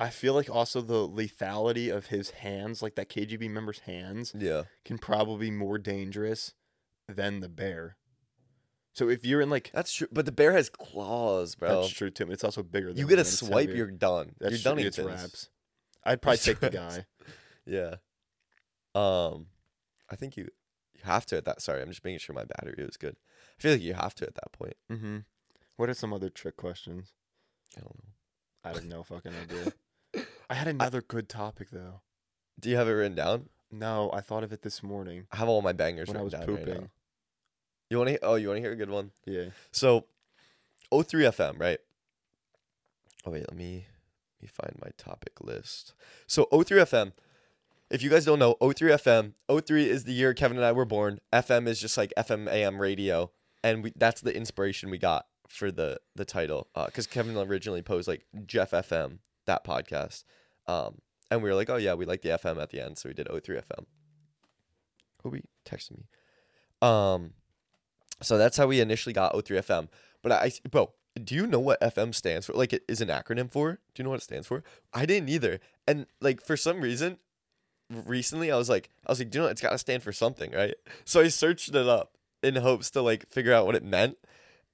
[0.00, 4.64] I feel like also the lethality of his hands, like that KGB member's hands, Yeah.
[4.84, 6.52] can probably be more dangerous
[7.08, 7.96] than the bear.
[8.94, 10.08] So if you're in like That's true.
[10.10, 11.82] But the bear has claws, bro.
[11.82, 12.30] that's true too.
[12.32, 12.88] It's also bigger.
[12.88, 14.32] Than You get a swipe, you're done.
[14.40, 14.86] That's you're true, done.
[14.86, 15.48] It's wraps.
[16.04, 17.04] I'd probably take the guy.
[17.66, 17.96] Yeah.
[18.94, 19.46] Um,
[20.10, 20.44] I think you
[20.94, 21.60] you have to at that.
[21.60, 23.16] Sorry, I'm just making sure my battery was good.
[23.58, 24.76] I feel like you have to at that point.
[24.90, 25.18] Mm-hmm.
[25.76, 27.12] What are some other trick questions?
[27.76, 28.10] I don't know.
[28.64, 30.26] I have no fucking idea.
[30.50, 32.00] I had another good topic though.
[32.58, 33.48] Do you have it written down?
[33.70, 36.32] No, I thought of it this morning I have all my bangers when I was
[36.32, 36.88] down right pooping.
[37.90, 38.18] You want to?
[38.22, 39.10] Oh, you want to hear a good one?
[39.26, 39.46] Yeah.
[39.70, 40.06] So,
[40.92, 41.78] O3 FM, right?
[43.24, 43.86] Oh wait, let me
[44.38, 45.94] let me find my topic list.
[46.26, 47.12] So O3 FM.
[47.88, 50.84] If you guys don't know, O3 FM, O3 is the year Kevin and I were
[50.84, 51.20] born.
[51.32, 53.30] FM is just like FM AM radio,
[53.66, 58.06] and we, that's the inspiration we got for the the title because Kevin originally posed
[58.06, 60.24] like Jeff FM that podcast,
[60.68, 60.98] um,
[61.30, 63.14] and we were like, oh yeah, we like the FM at the end, so we
[63.14, 63.84] did O3 FM.
[65.24, 66.04] Obi texted me,
[66.80, 67.32] um,
[68.22, 69.88] so that's how we initially got O3 FM.
[70.22, 72.52] But I, bro, do you know what FM stands for?
[72.52, 73.72] Like, it is an acronym for?
[73.72, 74.62] Do you know what it stands for?
[74.94, 75.58] I didn't either.
[75.88, 77.18] And like for some reason,
[77.90, 80.12] recently I was like, I was like, do you know it's got to stand for
[80.12, 80.74] something, right?
[81.04, 82.15] So I searched it up
[82.46, 84.16] in hopes to like figure out what it meant.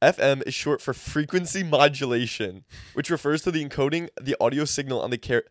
[0.03, 5.11] FM is short for frequency modulation, which refers to the encoding the audio signal on
[5.11, 5.45] the car-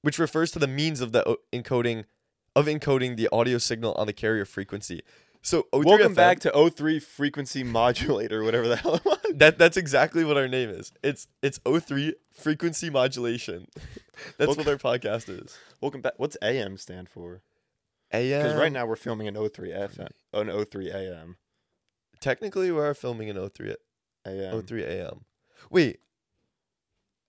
[0.00, 2.04] which refers to the means of the o- encoding
[2.56, 5.00] of encoding the audio signal on the carrier frequency.
[5.42, 9.18] So O3 Welcome FM back to O3 frequency modulator, whatever the hell it was.
[9.34, 10.92] that that's exactly what our name is.
[11.02, 13.66] It's it's O3 frequency modulation.
[14.38, 15.58] that's what our podcast is.
[15.80, 16.14] Welcome back.
[16.16, 17.42] What's AM stand for?
[18.12, 18.42] AM.
[18.42, 21.36] Because right now we're filming an O3 FM, an O3 AM.
[22.20, 23.74] technically we are filming an 03
[24.26, 24.62] AM.
[24.62, 25.24] 03 AM.
[25.70, 26.00] Wait.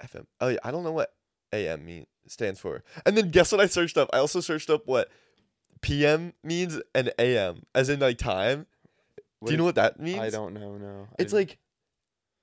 [0.04, 0.26] FM.
[0.42, 1.14] Oh yeah, I don't know what
[1.52, 2.84] AM mean stands for.
[3.06, 4.10] And then guess what I searched up?
[4.14, 5.10] I also searched up what
[5.82, 8.66] PM means and AM as in like time.
[9.40, 10.20] What Do you know what that means?
[10.20, 10.78] I don't know.
[10.78, 11.08] No.
[11.20, 11.58] It's like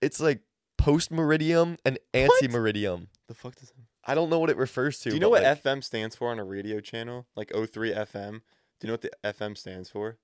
[0.01, 0.41] it's like
[0.79, 3.09] post meridiem and ante meridiem.
[3.29, 3.69] the fuck does.
[3.71, 3.75] That...
[4.05, 5.11] I don't know what it refers to.
[5.11, 7.27] Do you know what like, FM stands for on a radio channel?
[7.37, 8.41] Like O3 FM.
[8.81, 10.17] Do you know what the FM stands for?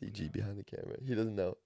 [0.00, 0.96] CG behind the camera.
[1.04, 1.56] He doesn't know.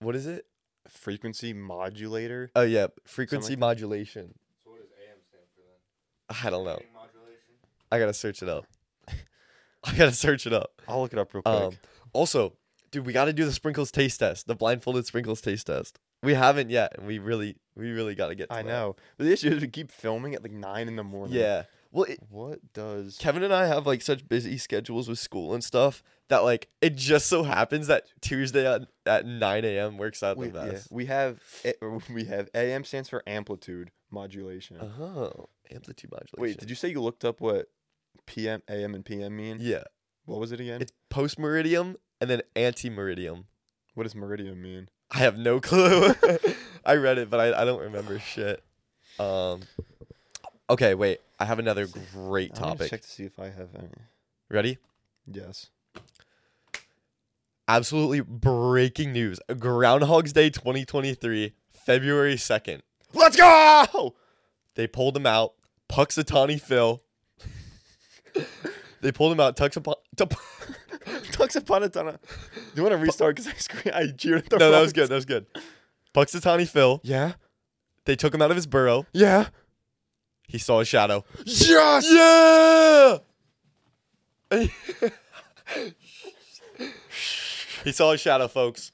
[0.00, 0.46] What is it?
[0.88, 2.50] Frequency modulator.
[2.54, 4.34] Oh yeah, frequency like- modulation.
[4.64, 6.46] So what does AM stand for then?
[6.46, 6.78] I don't know.
[6.92, 7.54] Modulation.
[7.90, 8.66] I gotta search it up.
[9.84, 10.82] I gotta search it up.
[10.88, 11.54] I'll look it up real quick.
[11.54, 11.72] Um,
[12.12, 12.54] also,
[12.90, 15.98] dude, we got to do the sprinkles taste test, the blindfolded sprinkles taste test.
[16.24, 18.48] We haven't yet, and we really, we really got to get.
[18.50, 18.68] To I that.
[18.68, 18.96] know.
[19.16, 21.36] But the issue is we keep filming at like nine in the morning.
[21.36, 21.64] Yeah.
[21.92, 25.62] Well, it, What does Kevin and I have like such busy schedules with school and
[25.62, 29.96] stuff that like it just so happens that Tuesday at, at nine a.m.
[29.96, 30.90] works out the yeah, best.
[30.90, 34.78] we have A- or we have AM stands for amplitude modulation.
[34.80, 36.34] Oh, amplitude modulation.
[36.42, 37.66] Wait, did you say you looked up what
[38.26, 39.58] PM, AM, and PM mean?
[39.60, 39.84] Yeah,
[40.24, 40.80] What was it again?
[40.82, 43.44] it's post meridiem and then ante meridiem.
[43.94, 44.88] what does meridian mean?
[45.14, 46.14] I have no clue.
[46.84, 48.62] I read it, but I, I don't remember shit.
[49.18, 49.62] Um.
[50.68, 51.20] Okay, wait.
[51.38, 52.90] I have another great I'm gonna topic.
[52.90, 53.88] check to see if I have any.
[54.50, 54.78] Ready?
[55.26, 55.68] Yes.
[57.66, 59.40] Absolutely breaking news.
[59.58, 62.80] Groundhog's Day 2023, February 2nd.
[63.14, 64.14] Let's go.
[64.74, 65.54] They pulled him out.
[65.88, 67.00] Punxsutawney Phil.
[69.00, 69.56] they pulled him out.
[69.56, 69.94] Tux upon
[71.44, 72.20] a ton of.
[72.20, 72.26] Do
[72.76, 73.36] you want to restart?
[73.36, 73.94] Because I screen.
[73.94, 75.08] I cheered at the no, that was good.
[75.08, 75.46] That was good.
[76.14, 77.00] Punxsutawney Phil.
[77.02, 77.32] Yeah.
[78.04, 79.06] They took him out of his burrow.
[79.12, 79.48] Yeah.
[80.46, 81.24] He saw a shadow.
[81.44, 82.06] Yes.
[82.10, 83.18] Yeah.
[87.84, 88.92] he saw a shadow, folks.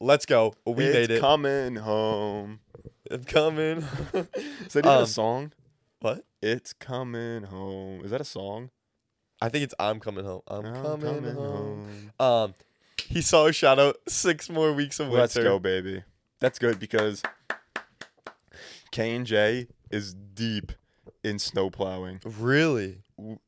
[0.00, 0.54] Let's go.
[0.66, 1.20] We it's made it.
[1.20, 2.60] coming home.
[3.04, 3.78] it's coming.
[4.14, 5.52] Is that even Um, a song?
[6.00, 6.24] what?
[6.42, 8.04] It's coming home.
[8.04, 8.70] Is that a song?
[9.46, 10.40] I think it's I'm coming home.
[10.48, 12.10] I'm, I'm coming, home.
[12.18, 12.54] Um,
[12.98, 13.92] he saw a shadow.
[14.08, 15.20] Six more weeks of winter.
[15.20, 16.02] Let's go, baby.
[16.40, 17.22] That's good because
[18.90, 20.72] K and J is deep
[21.22, 23.02] in snow plowing, Really?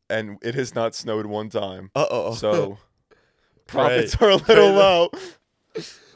[0.08, 1.90] And it has not snowed one time.
[1.96, 2.34] Uh oh.
[2.34, 2.78] So
[3.66, 5.11] profits are a little low.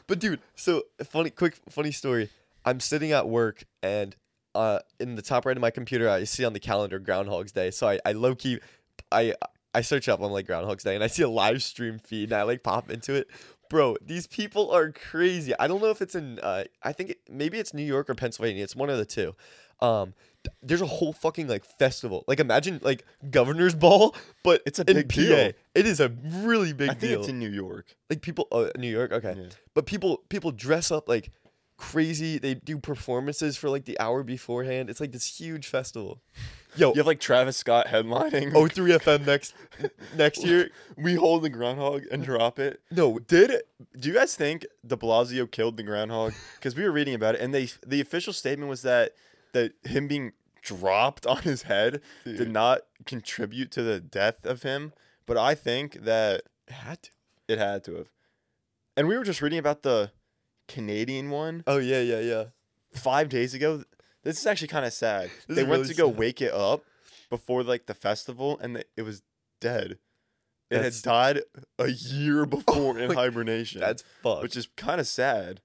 [0.05, 2.29] But dude, so funny, quick, funny story.
[2.65, 4.15] I'm sitting at work and
[4.53, 7.71] uh, in the top right of my computer, I see on the calendar Groundhog's Day.
[7.71, 8.59] So I, I low key,
[9.13, 9.33] I,
[9.73, 12.33] I search up on like Groundhog's Day and I see a live stream feed and
[12.39, 13.27] I like pop into it.
[13.69, 15.53] Bro, these people are crazy.
[15.59, 18.13] I don't know if it's in, uh, I think it, maybe it's New York or
[18.13, 18.63] Pennsylvania.
[18.63, 19.33] It's one of the two.
[19.79, 22.23] Um, th- there's a whole fucking like festival.
[22.27, 25.15] Like imagine like Governor's Ball, but It's a in big PA.
[25.15, 25.51] deal.
[25.73, 27.95] It is a really big I think deal it's in New York.
[28.11, 29.47] like people uh, New York okay Yeah.
[29.73, 31.31] but people people dress up like
[31.77, 36.21] crazy they do performances for like the hour beforehand it's like this huge festival
[36.75, 38.51] yo You have like Travis Scott headlining.
[38.55, 39.53] oh 3fm next
[40.15, 42.81] next year we hold the groundhog and drop it.
[42.91, 43.67] no Did it?
[43.99, 46.33] Do you guys think De Blasio killed the groundhog?
[46.55, 49.11] Because we were reading about it, and they the official statement was that
[49.53, 50.31] that him being
[50.61, 54.93] dropped on his head did not contribute to the death of him.
[55.25, 57.09] But I think that it had to
[57.49, 58.09] it had to have.
[58.95, 60.11] And we were just reading about the
[60.67, 62.43] Canadian one oh yeah yeah yeah
[62.93, 63.83] five days ago.
[64.23, 65.29] This is actually kind of sad.
[65.47, 66.17] This they went really to go sad.
[66.17, 66.83] wake it up
[67.29, 69.21] before like the festival, and the, it was
[69.61, 69.97] dead.
[70.69, 71.41] It That's- had died
[71.77, 73.79] a year oh before in hibernation.
[73.81, 75.61] that's fucked which is kind of sad.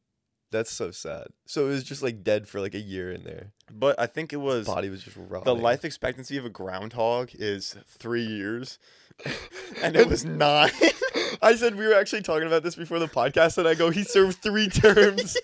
[0.50, 3.52] that's so sad so it was just like dead for like a year in there
[3.72, 6.50] But I think it his was body was just rotting the life expectancy of a
[6.50, 8.78] groundhog is three years.
[9.82, 10.70] and it was nine.
[11.42, 14.04] I said we were actually talking about this before the podcast, and I go, he
[14.04, 15.36] served three terms.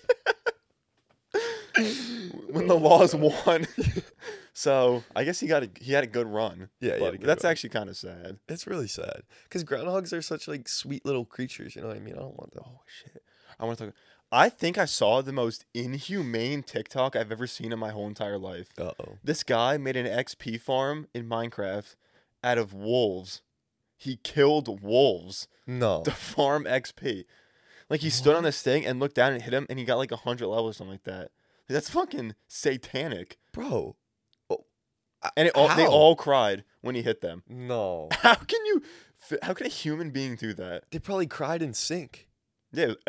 [2.49, 3.67] When the laws won.
[4.53, 6.69] so I guess he got a he had a good run.
[6.79, 7.51] Yeah, he had but a good that's run.
[7.51, 8.37] actually kind of sad.
[8.47, 11.75] It's really sad because groundhogs are such like sweet little creatures.
[11.75, 12.15] You know what I mean?
[12.15, 12.63] I don't want them.
[12.65, 13.23] Oh shit!
[13.59, 13.93] I want to talk.
[14.31, 18.37] I think I saw the most inhumane TikTok I've ever seen in my whole entire
[18.37, 18.67] life.
[18.77, 19.17] Uh oh.
[19.23, 21.95] This guy made an XP farm in Minecraft
[22.43, 23.41] out of wolves.
[23.97, 26.01] He killed wolves No.
[26.03, 27.25] to farm XP.
[27.89, 29.97] Like he stood on this thing and looked down and hit him, and he got
[29.99, 31.29] like hundred levels or something like that.
[31.67, 33.37] That's fucking satanic.
[33.51, 33.95] Bro.
[34.49, 34.65] Oh,
[35.23, 35.89] uh, And it all, they How?
[35.91, 37.43] all cried when he hit them.
[37.47, 38.09] No.
[38.21, 38.81] How can you?
[39.15, 40.83] fi- How can a human being do that?
[40.91, 42.27] They probably cried in sync.
[42.71, 42.93] Yeah.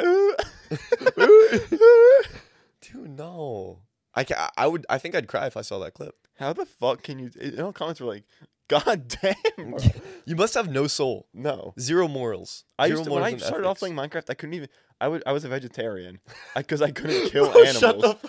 [2.80, 3.80] Dude, no.
[4.14, 4.86] I ca I would.
[4.88, 6.14] I think I'd cry if I saw that clip.
[6.38, 7.30] How the fuck can you?
[7.56, 8.24] Know, comments were like,
[8.68, 9.34] "God damn."
[9.70, 9.78] bro."
[10.24, 12.64] You must have no soul, No, zero morals.
[12.78, 13.80] I Zero used to, when I morals and started off ethics.
[13.80, 14.68] playing Minecraft, I couldn't even.
[15.00, 15.22] I would.
[15.26, 16.20] I was a vegetarian
[16.56, 17.80] because I couldn't kill oh, Bro, animals.
[17.80, 18.22] shut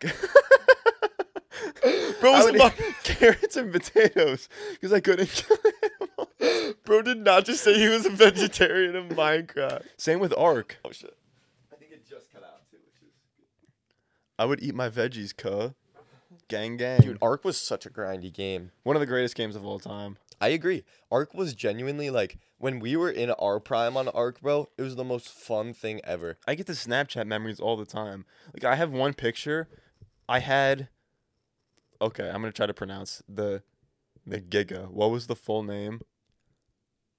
[0.00, 0.14] the
[2.20, 6.74] Bro, I was would a eat carrots and potatoes because I couldn't kill animals.
[6.84, 9.84] Bro did not just say he was a vegetarian in Minecraft.
[9.96, 10.78] Same with Ark.
[10.84, 11.16] Oh shit.
[11.72, 13.14] I think it just cut out too, which is
[14.38, 15.70] I would eat my veggies, cuh.
[16.48, 17.00] Gang, gang.
[17.00, 18.72] Dude, Ark was such a grindy game.
[18.82, 20.18] One of the greatest games of all time.
[20.42, 20.82] I agree.
[21.08, 24.68] Ark was genuinely like when we were in our prime on Ark, bro.
[24.76, 26.36] It was the most fun thing ever.
[26.48, 28.24] I get the Snapchat memories all the time.
[28.52, 29.68] Like I have one picture.
[30.28, 30.88] I had.
[32.00, 33.62] Okay, I'm gonna try to pronounce the,
[34.26, 34.90] the Giga.
[34.90, 36.00] What was the full name?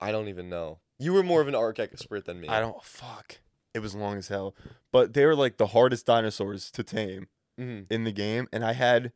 [0.01, 0.79] I don't even know.
[0.99, 2.49] You were more of an Ark expert than me.
[2.49, 2.83] I don't.
[2.83, 3.39] Fuck.
[3.73, 4.53] It was long as hell.
[4.91, 7.85] But they were like the hardest dinosaurs to tame Mhm.
[7.89, 9.13] in the game, and I had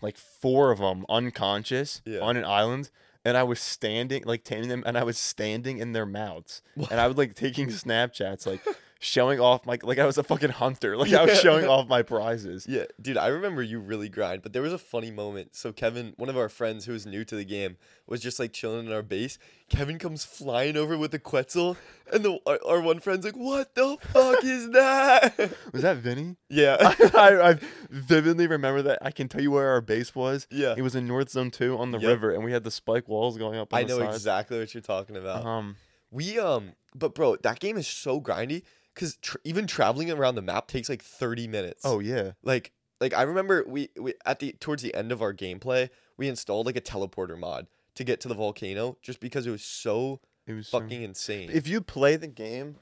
[0.00, 2.18] like four of them unconscious Yeah.
[2.18, 2.90] on an island,
[3.24, 7.00] and I was standing like taming them, and I was standing in their mouths, and
[7.00, 8.64] I was like taking Snapchats, like
[9.04, 12.02] showing off my like I was a fucking hunter, like I was showing off my
[12.02, 12.66] prizes.
[12.68, 15.56] Yeah, dude, I remember you really grind, but there was a funny moment.
[15.56, 18.52] So Kevin, one of our friends who was new to the game, was just like
[18.52, 19.38] chilling in our base.
[19.68, 21.76] Kevin comes flying over with a Quetzal,
[22.12, 25.36] and the our, our one friend's like, "What the fuck is that?"
[25.72, 26.36] Was that Vinny?
[26.48, 26.76] yeah,
[27.14, 27.58] I, I
[27.90, 28.98] vividly remember that.
[29.02, 30.46] I can tell you where our base was.
[30.50, 30.74] yeah.
[30.76, 32.08] It was in North Zone Two on the Yep.
[32.08, 33.72] river, and we had the spike walls going up.
[33.74, 34.16] On I know sides.
[34.16, 35.44] exactly what you're talking about.
[35.44, 35.76] Um,
[36.10, 38.62] We um, but bro, that game is so grindy
[38.94, 41.82] because tr- even traveling around the map takes like 30 minutes.
[41.84, 45.34] oh yeah, like like I remember we, we at the towards the end of our
[45.34, 49.50] gameplay, we installed like a teleporter mod to get to the volcano just because it
[49.50, 51.50] was so it was so- fucking insane.
[51.52, 52.76] If you play the game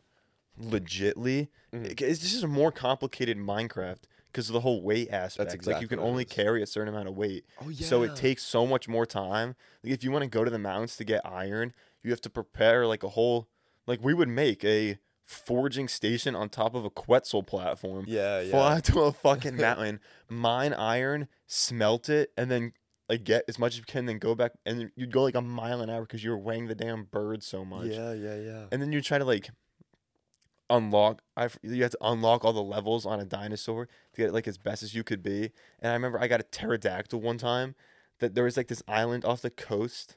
[0.60, 1.86] legitly, Mhm.
[1.86, 5.48] it- it's just a more complicated Minecraft because of the whole weight aspect.
[5.50, 7.86] like exactly you can only carry a certain amount of weight, oh yeah.
[7.86, 9.56] so it takes so much more time.
[9.82, 12.30] Like if you want to go to the mountains to get iron, you have to
[12.30, 13.48] prepare like a whole.
[13.86, 14.98] Like we would make a
[15.30, 18.04] forging station on top of a Quetzal platform.
[18.08, 18.50] yeah, yeah.
[18.50, 22.72] Fly to a fucking mountain, mine iron, smelt it, and then
[23.08, 25.40] like get as much as you can, then go back, and you'd go like a
[25.40, 28.64] mile an hour because you were weighing the damn bird so much Yeah, yeah, yeah.
[28.72, 29.50] and then you try to like
[30.68, 34.32] unlock I you have to unlock all the levels on a dinosaur to get it
[34.32, 35.50] like as best as you could be.
[35.80, 37.74] And I remember I got a pterodactyl one time
[38.20, 40.16] that there was like this island off the coast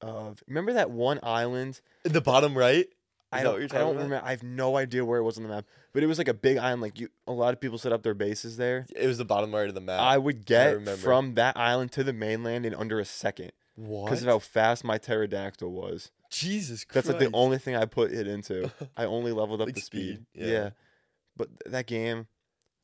[0.00, 2.86] of remember that one island the bottom right.
[3.32, 3.94] I don't, I don't about?
[4.02, 6.28] remember I have no idea where it was on the map but it was like
[6.28, 9.06] a big island like you a lot of people set up their bases there It
[9.06, 10.00] was the bottom right of the map.
[10.00, 10.96] I would get remember.
[11.00, 14.04] from that island to the mainland in under a second what?
[14.04, 17.08] because of how fast my pterodactyl was Jesus Christ!
[17.08, 18.70] That's like the only thing I put it into.
[18.96, 20.24] I only leveled up Like the speed.
[20.32, 20.46] speed, Yeah.
[20.50, 20.70] yeah.
[21.36, 22.26] But th- that game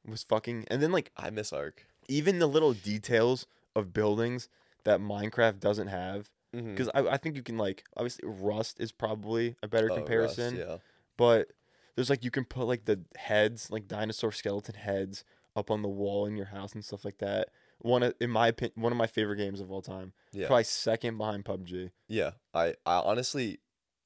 [0.07, 1.87] was fucking and then like I miss Ark.
[2.09, 4.49] even the little details of buildings
[4.85, 6.29] that Minecraft doesn't have.
[6.53, 9.99] Because I, I think you can like obviously Rust is probably a better Oh, Rust,
[10.07, 10.57] comparison.
[10.57, 10.77] yeah.
[11.17, 11.49] But
[11.95, 15.25] there's like you can put like the heads, like dinosaur skeleton heads,
[15.57, 17.49] up on the wall in your house and stuff like that.
[17.81, 20.13] One of, in my opinion, one of my favorite games of all time.
[20.33, 20.47] Yeah.
[20.47, 21.91] Probably second behind PUBG.
[22.09, 23.59] Yeah, I, I honestly,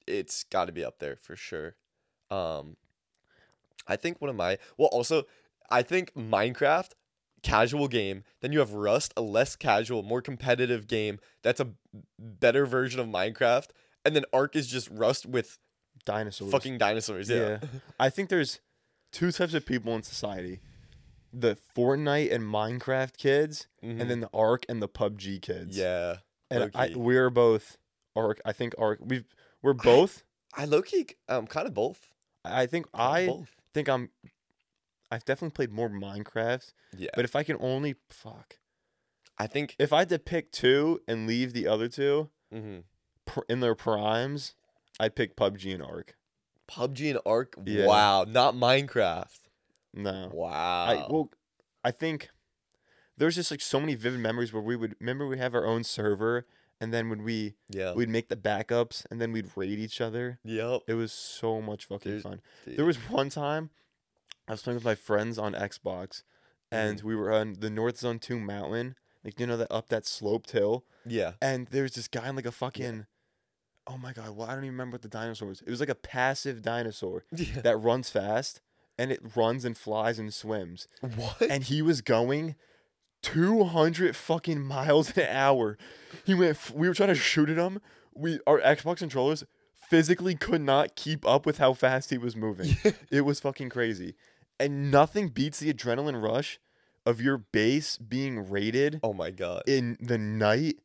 [0.05, 1.75] it's got to be up there for sure.
[2.29, 2.77] Um,
[3.87, 5.23] I think one of my well, also,
[5.69, 6.91] I think Minecraft,
[7.43, 8.23] casual game.
[8.41, 11.19] Then you have Rust, a less casual, more competitive game.
[11.43, 11.69] That's a
[12.17, 13.67] better version of Minecraft.
[14.05, 15.59] And then Ark is just Rust with
[16.05, 16.51] Dinosaurs.
[16.51, 17.29] fucking dinosaurs.
[17.29, 17.59] Yeah.
[17.99, 18.59] I think there's
[19.11, 20.59] two types of people in society:
[21.31, 24.01] the Fortnite and Minecraft kids, Mhm.
[24.01, 25.77] and then the Ark and the PUBG kids.
[25.77, 26.17] yeah.
[26.51, 27.77] and I, we're both
[28.15, 28.41] Ark.
[28.45, 28.99] I think Ark.
[29.01, 29.25] We've
[29.61, 30.23] we're both.
[30.55, 32.11] I low key, um, kind of both.
[32.45, 33.55] I think I both.
[33.73, 34.09] think I'm.
[35.13, 37.09] I've definitely played more Minecraft, Yeah.
[37.15, 38.57] but if I can only fuck,
[39.37, 39.75] I think.
[39.77, 42.83] if I had to pick two and leave the other two, mhm.
[43.25, 44.55] pr- in their primes,
[44.99, 46.15] I'd pick PUBG and Ark.
[46.67, 47.55] PUBG and Ark.
[47.65, 47.85] Yeah.
[47.85, 49.39] Wow, not Minecraft.
[49.93, 50.31] No.
[50.33, 50.85] Wow.
[50.85, 51.29] I well,
[51.83, 52.29] I think
[53.17, 55.83] there's just like so many vivid memories where we would remember we have our own
[55.83, 56.47] server,
[56.81, 57.93] and then when we yeah.
[57.93, 60.39] we'd make the backups, and then we'd raid each other.
[60.43, 60.81] Yep.
[60.87, 62.41] It was so much fucking There's- fun.
[62.65, 62.77] dude.
[62.77, 63.69] There was one time
[64.47, 66.23] I was playing with my friends on Xbox,
[66.71, 67.07] and Mm-hmm.
[67.07, 70.51] we were on the North Zone Two mountain, like you know that up that sloped
[70.51, 71.33] hill, Yeah.
[71.41, 73.05] and there was this guy in like a fucking.
[73.87, 74.29] Oh my god!
[74.35, 75.61] Well, I don't even remember what the dinosaur was.
[75.61, 77.61] It was like a passive dinosaur Yeah.
[77.61, 78.61] that runs fast,
[78.97, 81.41] and it runs and flies and swims What?
[81.41, 82.55] and he was going
[83.21, 85.77] 200 fucking miles an hour.
[86.25, 86.51] He went.
[86.51, 87.79] f- We were trying to shoot at him.
[88.13, 89.43] We our Xbox controllers
[89.89, 92.77] physically could not keep up with how fast he was moving.
[93.11, 94.15] it was fucking crazy,
[94.65, 96.59] and nothing beats the adrenaline rush
[97.05, 99.63] of your base being raided oh my god.
[99.67, 100.77] in the night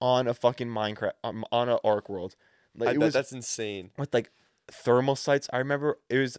[0.00, 2.34] on a fucking Minecraft um, on a Ark world.
[2.76, 3.90] Like I it was that's insane.
[3.98, 4.30] with like
[4.70, 5.48] thermal sights.
[5.52, 6.38] I remember it was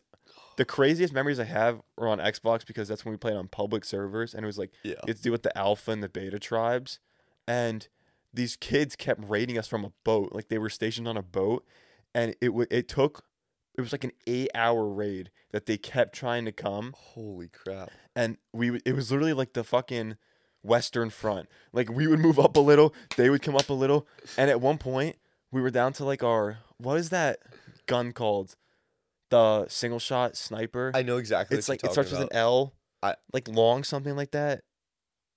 [0.58, 3.84] the craziest memories I have were on Xbox because that's when we played on public
[3.86, 4.96] servers and it was like Yeah.
[5.08, 7.00] it's do with the alpha and the beta tribes
[7.48, 7.88] and
[8.34, 11.66] these kids kept raiding us from a boat like they were stationed on a boat
[12.16, 13.26] and it w- it took
[13.78, 17.90] it was like an 8 hour raid that they kept trying to come Holy crap.
[18.16, 20.18] and we it was literally like the fucking
[20.62, 24.08] western front like we would move up a little they would come up a little
[24.38, 25.18] and at one point
[25.52, 27.40] we were down to like our what is that
[27.86, 28.56] gun called
[29.30, 31.58] the single shot sniper I know exactly.
[31.58, 34.62] it's what like it starts talking with an l I- like long something like that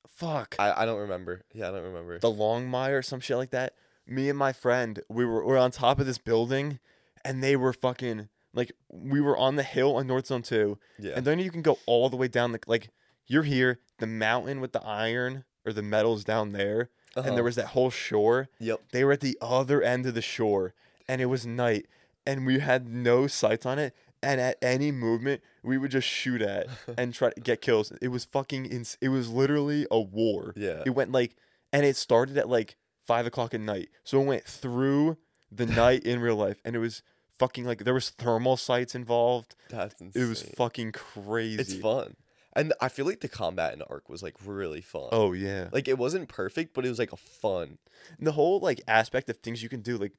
[0.08, 0.56] fuck.
[0.58, 1.42] I, I don't remember.
[1.52, 2.18] Yeah, I don't remember.
[2.18, 3.74] the Longmire or some shit like that.
[4.06, 6.78] Me and my friend, we were, we were on top of this building,
[7.26, 11.12] and they were fucking like we were on the hill on North Zone Two, yeah.
[11.16, 12.88] and then you can go all the way down the like
[13.26, 17.26] you're here, the mountain with the iron or the metals down there, Uh-huh.
[17.28, 18.48] and there was that whole shore.
[18.60, 18.80] Yep.
[18.92, 20.74] They were at the other end of the shore,
[21.08, 21.86] and it was night,
[22.24, 23.94] and we had no sights on it.
[24.22, 26.66] And at any movement, we would just shoot at
[26.98, 27.92] and try to get kills.
[28.00, 28.64] It was fucking.
[28.66, 30.52] Ins- it was literally a war.
[30.56, 30.82] Yeah.
[30.86, 31.36] It went like,
[31.72, 33.88] and it started at like five o'clock at night.
[34.04, 35.18] So it went through
[35.52, 37.02] the night in real life, and it was
[37.38, 39.54] fucking like there was thermal sights involved.
[39.68, 40.22] That's insane.
[40.22, 41.60] It was fucking crazy.
[41.60, 42.16] It's fun.
[42.54, 45.08] And I feel like the combat in Ark was like really fun.
[45.12, 47.78] Oh yeah, Like it wasn't perfect, but it was like a fun.
[48.18, 50.12] the whole like aspect of things you can do, like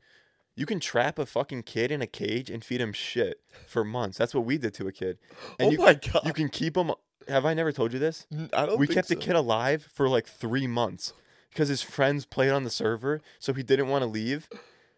[0.55, 4.18] you can trap a fucking kid in a cage and feed him shit for months.
[4.18, 5.18] That's what we did to a kid.
[5.59, 6.22] And oh you my god.
[6.26, 6.91] you can keep him.
[7.28, 8.26] Have I never told you this?
[8.53, 9.15] I don't we kept so.
[9.15, 11.13] the kid alive for like three months
[11.49, 14.47] because his friends played on the server, so he didn't want to leave.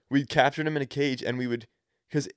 [0.09, 1.67] We captured him in a cage, and we would,
[2.09, 2.27] because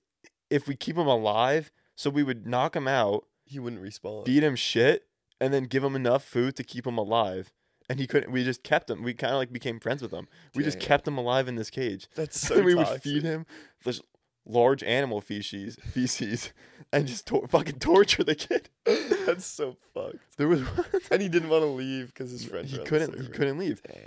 [0.51, 4.27] if we keep him alive, so we would knock him out, He wouldn't respawn.
[4.27, 5.05] feed him shit,
[5.41, 7.53] and then give him enough food to keep him alive.
[7.91, 8.31] And he couldn't.
[8.33, 9.03] We just kept him.
[9.03, 10.29] We kind of like became friends with him.
[10.55, 10.87] We just Damn.
[10.89, 12.09] kept him alive in this cage.
[12.15, 12.93] That's so and we toxic.
[12.95, 13.45] would feed him
[13.85, 14.01] this
[14.47, 16.53] large animal feces, feces,
[16.93, 18.71] and just tor- fucking torture the kid.
[19.27, 20.17] That's so fucked.
[20.39, 20.63] There was
[21.11, 22.71] And he didn't want to leave because his friends.
[22.71, 23.21] he were on the couldn't.
[23.21, 23.83] He couldn't leave.
[23.83, 24.07] Damn.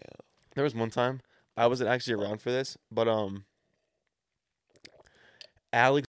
[0.55, 1.21] There was one time
[1.57, 3.45] I wasn't actually around for this, but um,
[5.73, 6.05] Alex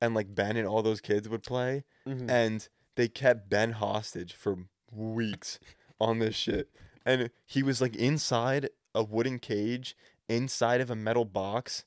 [0.00, 2.30] and like Ben and all those kids would play, Mhm.
[2.30, 5.58] and they kept Ben hostage for weeks
[6.00, 6.70] on this shit,
[7.04, 9.96] and he was like inside a wooden cage,
[10.28, 11.84] inside of a metal box,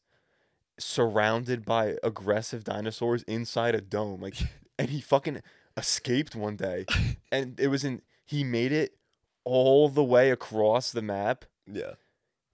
[0.80, 4.36] surrounded by aggressive dinosaurs inside a dome, like,
[4.80, 5.42] and he fucking
[5.78, 6.86] escaped one day,
[7.32, 8.98] and it was in he made it
[9.44, 11.96] all the way across the map Yeah.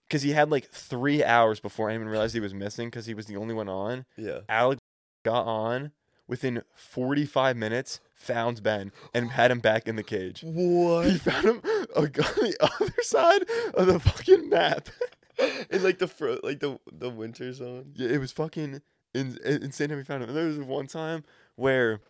[0.10, 3.28] Because he had like three hours before anyone realized he was missing because he was
[3.28, 4.06] the only one on.
[4.18, 4.40] Yeah.
[4.50, 4.82] Alex
[5.24, 5.92] got on
[6.28, 10.42] within 45 minutes, found Ben, and had him back in the cage.
[10.44, 11.06] What?
[11.10, 11.62] He found him
[11.96, 13.44] on the other side
[13.76, 14.90] of the fucking map.
[15.70, 17.94] in like the fro- like the the winter zone.
[17.96, 18.82] yeah, it was fucking
[19.14, 20.30] in- in- insane how we found him.
[20.30, 21.24] And there was one time
[21.56, 22.02] where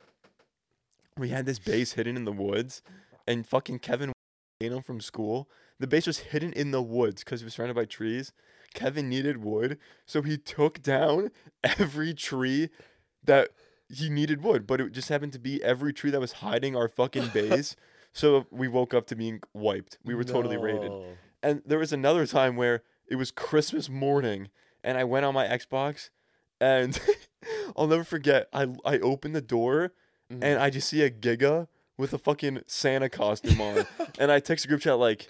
[1.18, 2.82] we had this base hidden in the woods,
[3.28, 4.12] and fucking Kevin
[4.60, 5.50] came home from school.
[5.80, 8.34] The base was hidden in the woods because it was surrounded by trees.
[8.74, 11.32] Kevin needed wood, so he took down
[11.64, 12.70] every tree
[13.24, 13.50] that
[13.88, 16.88] he needed wood, but it just happened to be every tree that was hiding our
[16.88, 17.76] fucking base.
[18.14, 19.98] so we woke up to being wiped.
[20.04, 20.92] We were totally raided.
[21.42, 24.50] And there was another time where it was Christmas morning
[24.84, 26.10] and I went on my Xbox
[26.62, 27.00] and
[27.78, 29.94] I'll never forget I I opened the door
[30.32, 30.44] Mhm.
[30.44, 31.68] and I just see a Giga
[32.00, 33.86] with a fucking Santa costume on.
[34.20, 35.28] and I text a group chat like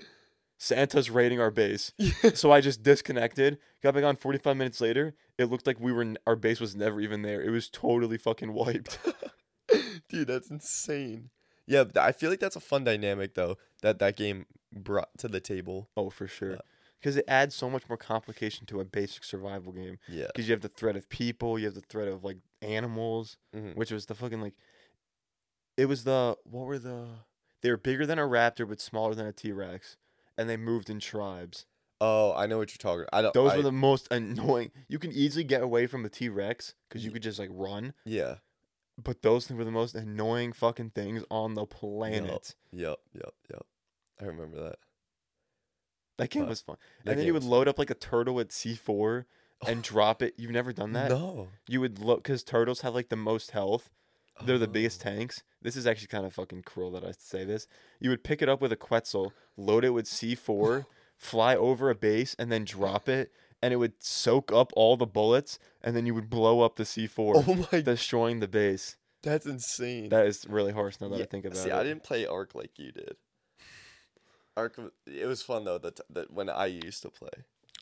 [0.57, 1.91] Santa's raiding our base.
[2.35, 5.15] so I just disconnected, got back on 45 minutes later.
[5.37, 7.41] It looked like we were n- our base was never even there.
[7.41, 8.99] It was totally fucking wiped.
[10.09, 11.29] Dude, that's insane.
[11.67, 15.27] Yeah, th- I feel like that's a fun dynamic though that that game brought to
[15.27, 15.89] the table.
[15.97, 16.53] oh, for sure.
[16.53, 16.59] Uh,
[16.99, 19.99] because it adds so much more complication to a basic survival game.
[20.09, 20.25] Yeah.
[20.27, 23.75] Because you have the threat of people, you have the threat of like animals, Mhm.
[23.77, 24.53] which was the fucking like.
[25.79, 27.05] It was the what were the?
[27.61, 29.95] They were bigger than a raptor but smaller than a T Rex,
[30.37, 31.65] and they moved in tribes.
[32.01, 33.05] Oh, I know what you're talking.
[33.13, 33.33] I don't.
[33.33, 34.71] Those I, were the most annoying.
[34.87, 37.93] You can easily get away from a T Rex because you could just like run,
[38.05, 38.35] Yeah.
[39.01, 42.55] but those things were the most annoying fucking things on the planet.
[42.71, 42.97] Yep.
[43.13, 43.33] Yep.
[43.51, 43.65] Yep.
[44.21, 44.75] I remember that.
[46.17, 46.77] That game But was fun.
[47.05, 49.27] and then you would load up like a turtle at C four
[49.65, 50.33] and drop it.
[50.37, 51.09] You've never done that?
[51.09, 51.47] No.
[51.67, 53.89] You would look because turtles have like the most health.
[54.45, 54.71] They're the oh.
[54.71, 55.09] biggest Oh.
[55.09, 55.43] tanks.
[55.61, 57.67] This is actually kind of fucking cruel that I say this.
[57.99, 60.85] You would pick it up with a Quetzal, load it with C4,
[61.17, 65.05] fly over a base, and then drop it, and it would soak up all the
[65.05, 67.81] bullets, and then you would blow up the C4, Oh my.
[67.81, 68.95] destroying the base.
[69.21, 70.07] That's insane.
[70.09, 71.61] That is really harsh now that I Yeah, think about it.
[71.61, 71.75] See, it.
[71.75, 73.17] I didn't play Ark like you did.
[74.55, 75.77] Ark, w- it was fun though.
[75.77, 77.29] That that when I used to play.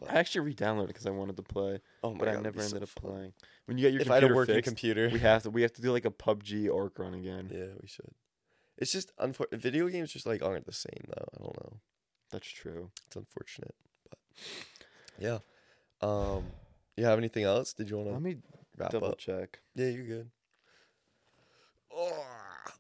[0.08, 2.58] I actually re-downloaded it because I wanted to play, Oh my but god, I never
[2.58, 3.12] be so ended up fun.
[3.12, 3.34] playing.
[3.66, 5.50] When you get your If I had a computer working fixed, computer, we have to
[5.50, 7.50] we have to do like a PUBG Ark run again.
[7.52, 8.12] yeah, we should.
[8.78, 9.60] It's just unfortunate.
[9.62, 11.26] Video games just like aren't the same though.
[11.34, 11.74] I don't know.
[12.32, 12.92] That's true.
[13.08, 13.74] It's unfortunate,
[14.10, 14.20] but
[15.18, 15.40] yeah.
[16.02, 16.44] Um,
[16.96, 17.74] you have anything else?
[17.74, 18.14] Did you want to?
[18.14, 18.38] Let me
[18.78, 19.18] wrap double up?
[19.18, 19.60] check.
[19.74, 20.30] Yeah, you're good.
[21.92, 22.24] Oh,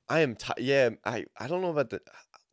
[0.10, 0.60] I am tired.
[0.60, 2.02] Yeah, I I don't know about the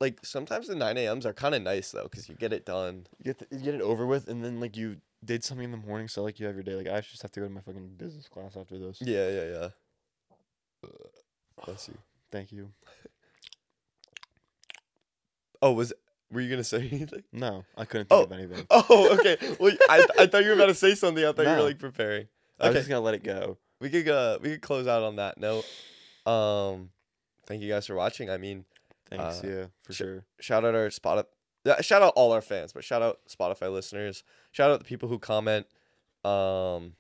[0.05, 0.25] like.
[0.25, 3.07] Sometimes the nine a.m.s are kind of nice though, because you get it done.
[3.19, 5.71] You get, the, you get it over with, and then like you did something in
[5.71, 6.75] the morning, so like you have your day.
[6.75, 8.99] Like I just have to go to my fucking business class after this.
[9.01, 9.69] Yeah, yeah, yeah.
[11.65, 11.95] Bless you.
[12.31, 12.71] Thank you.
[15.63, 15.93] Oh, was
[16.31, 17.23] were you gonna say anything?
[17.33, 18.25] No, I couldn't think Oh.
[18.25, 18.67] of anything.
[18.71, 19.37] Oh, okay.
[19.59, 21.25] Well, I, I thought you were about to say something.
[21.25, 21.65] I thought you were No.
[21.65, 22.29] like preparing.
[22.61, 23.59] I was Okay, just gonna let it go.
[23.81, 25.65] we could uh, we could close out on that note.
[26.31, 26.91] Um,
[27.47, 28.31] thank you guys for watching.
[28.31, 28.65] I mean,
[29.11, 30.25] Thanks, Uh, yeah, for sh- sure.
[30.41, 31.25] shout out our Spotify.
[31.65, 34.23] Yeah, shout out all our fans, but shout out Spotify listeners.
[34.53, 35.67] Shout out the people who comment.
[36.25, 36.95] Um,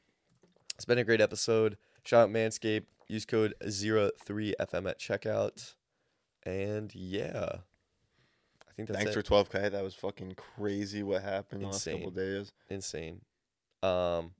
[0.74, 1.76] it's been a great episode.
[2.04, 2.86] Shout out Manscaped.
[3.08, 5.74] Use code 03FM at checkout.
[6.44, 7.56] And yeah,
[8.68, 9.14] I think that's Thanks it.
[9.14, 9.70] for 12k.
[9.70, 11.02] That was fucking crazy.
[11.02, 12.14] What happened the last couple Insane.
[12.14, 12.52] days?
[12.70, 13.20] insane.
[13.82, 14.32] Um,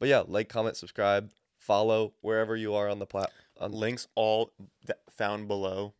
[0.00, 3.72] but yeah, like, comment, subscribe, follow wherever you are on the platform.
[3.72, 4.52] Links all
[4.86, 5.94] th- found below.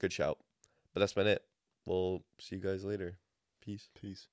[0.00, 0.38] Good shout.
[0.92, 1.42] But that's been it.
[1.86, 3.18] We'll see you guys later.
[3.60, 3.88] Peace.
[4.00, 4.28] Peace.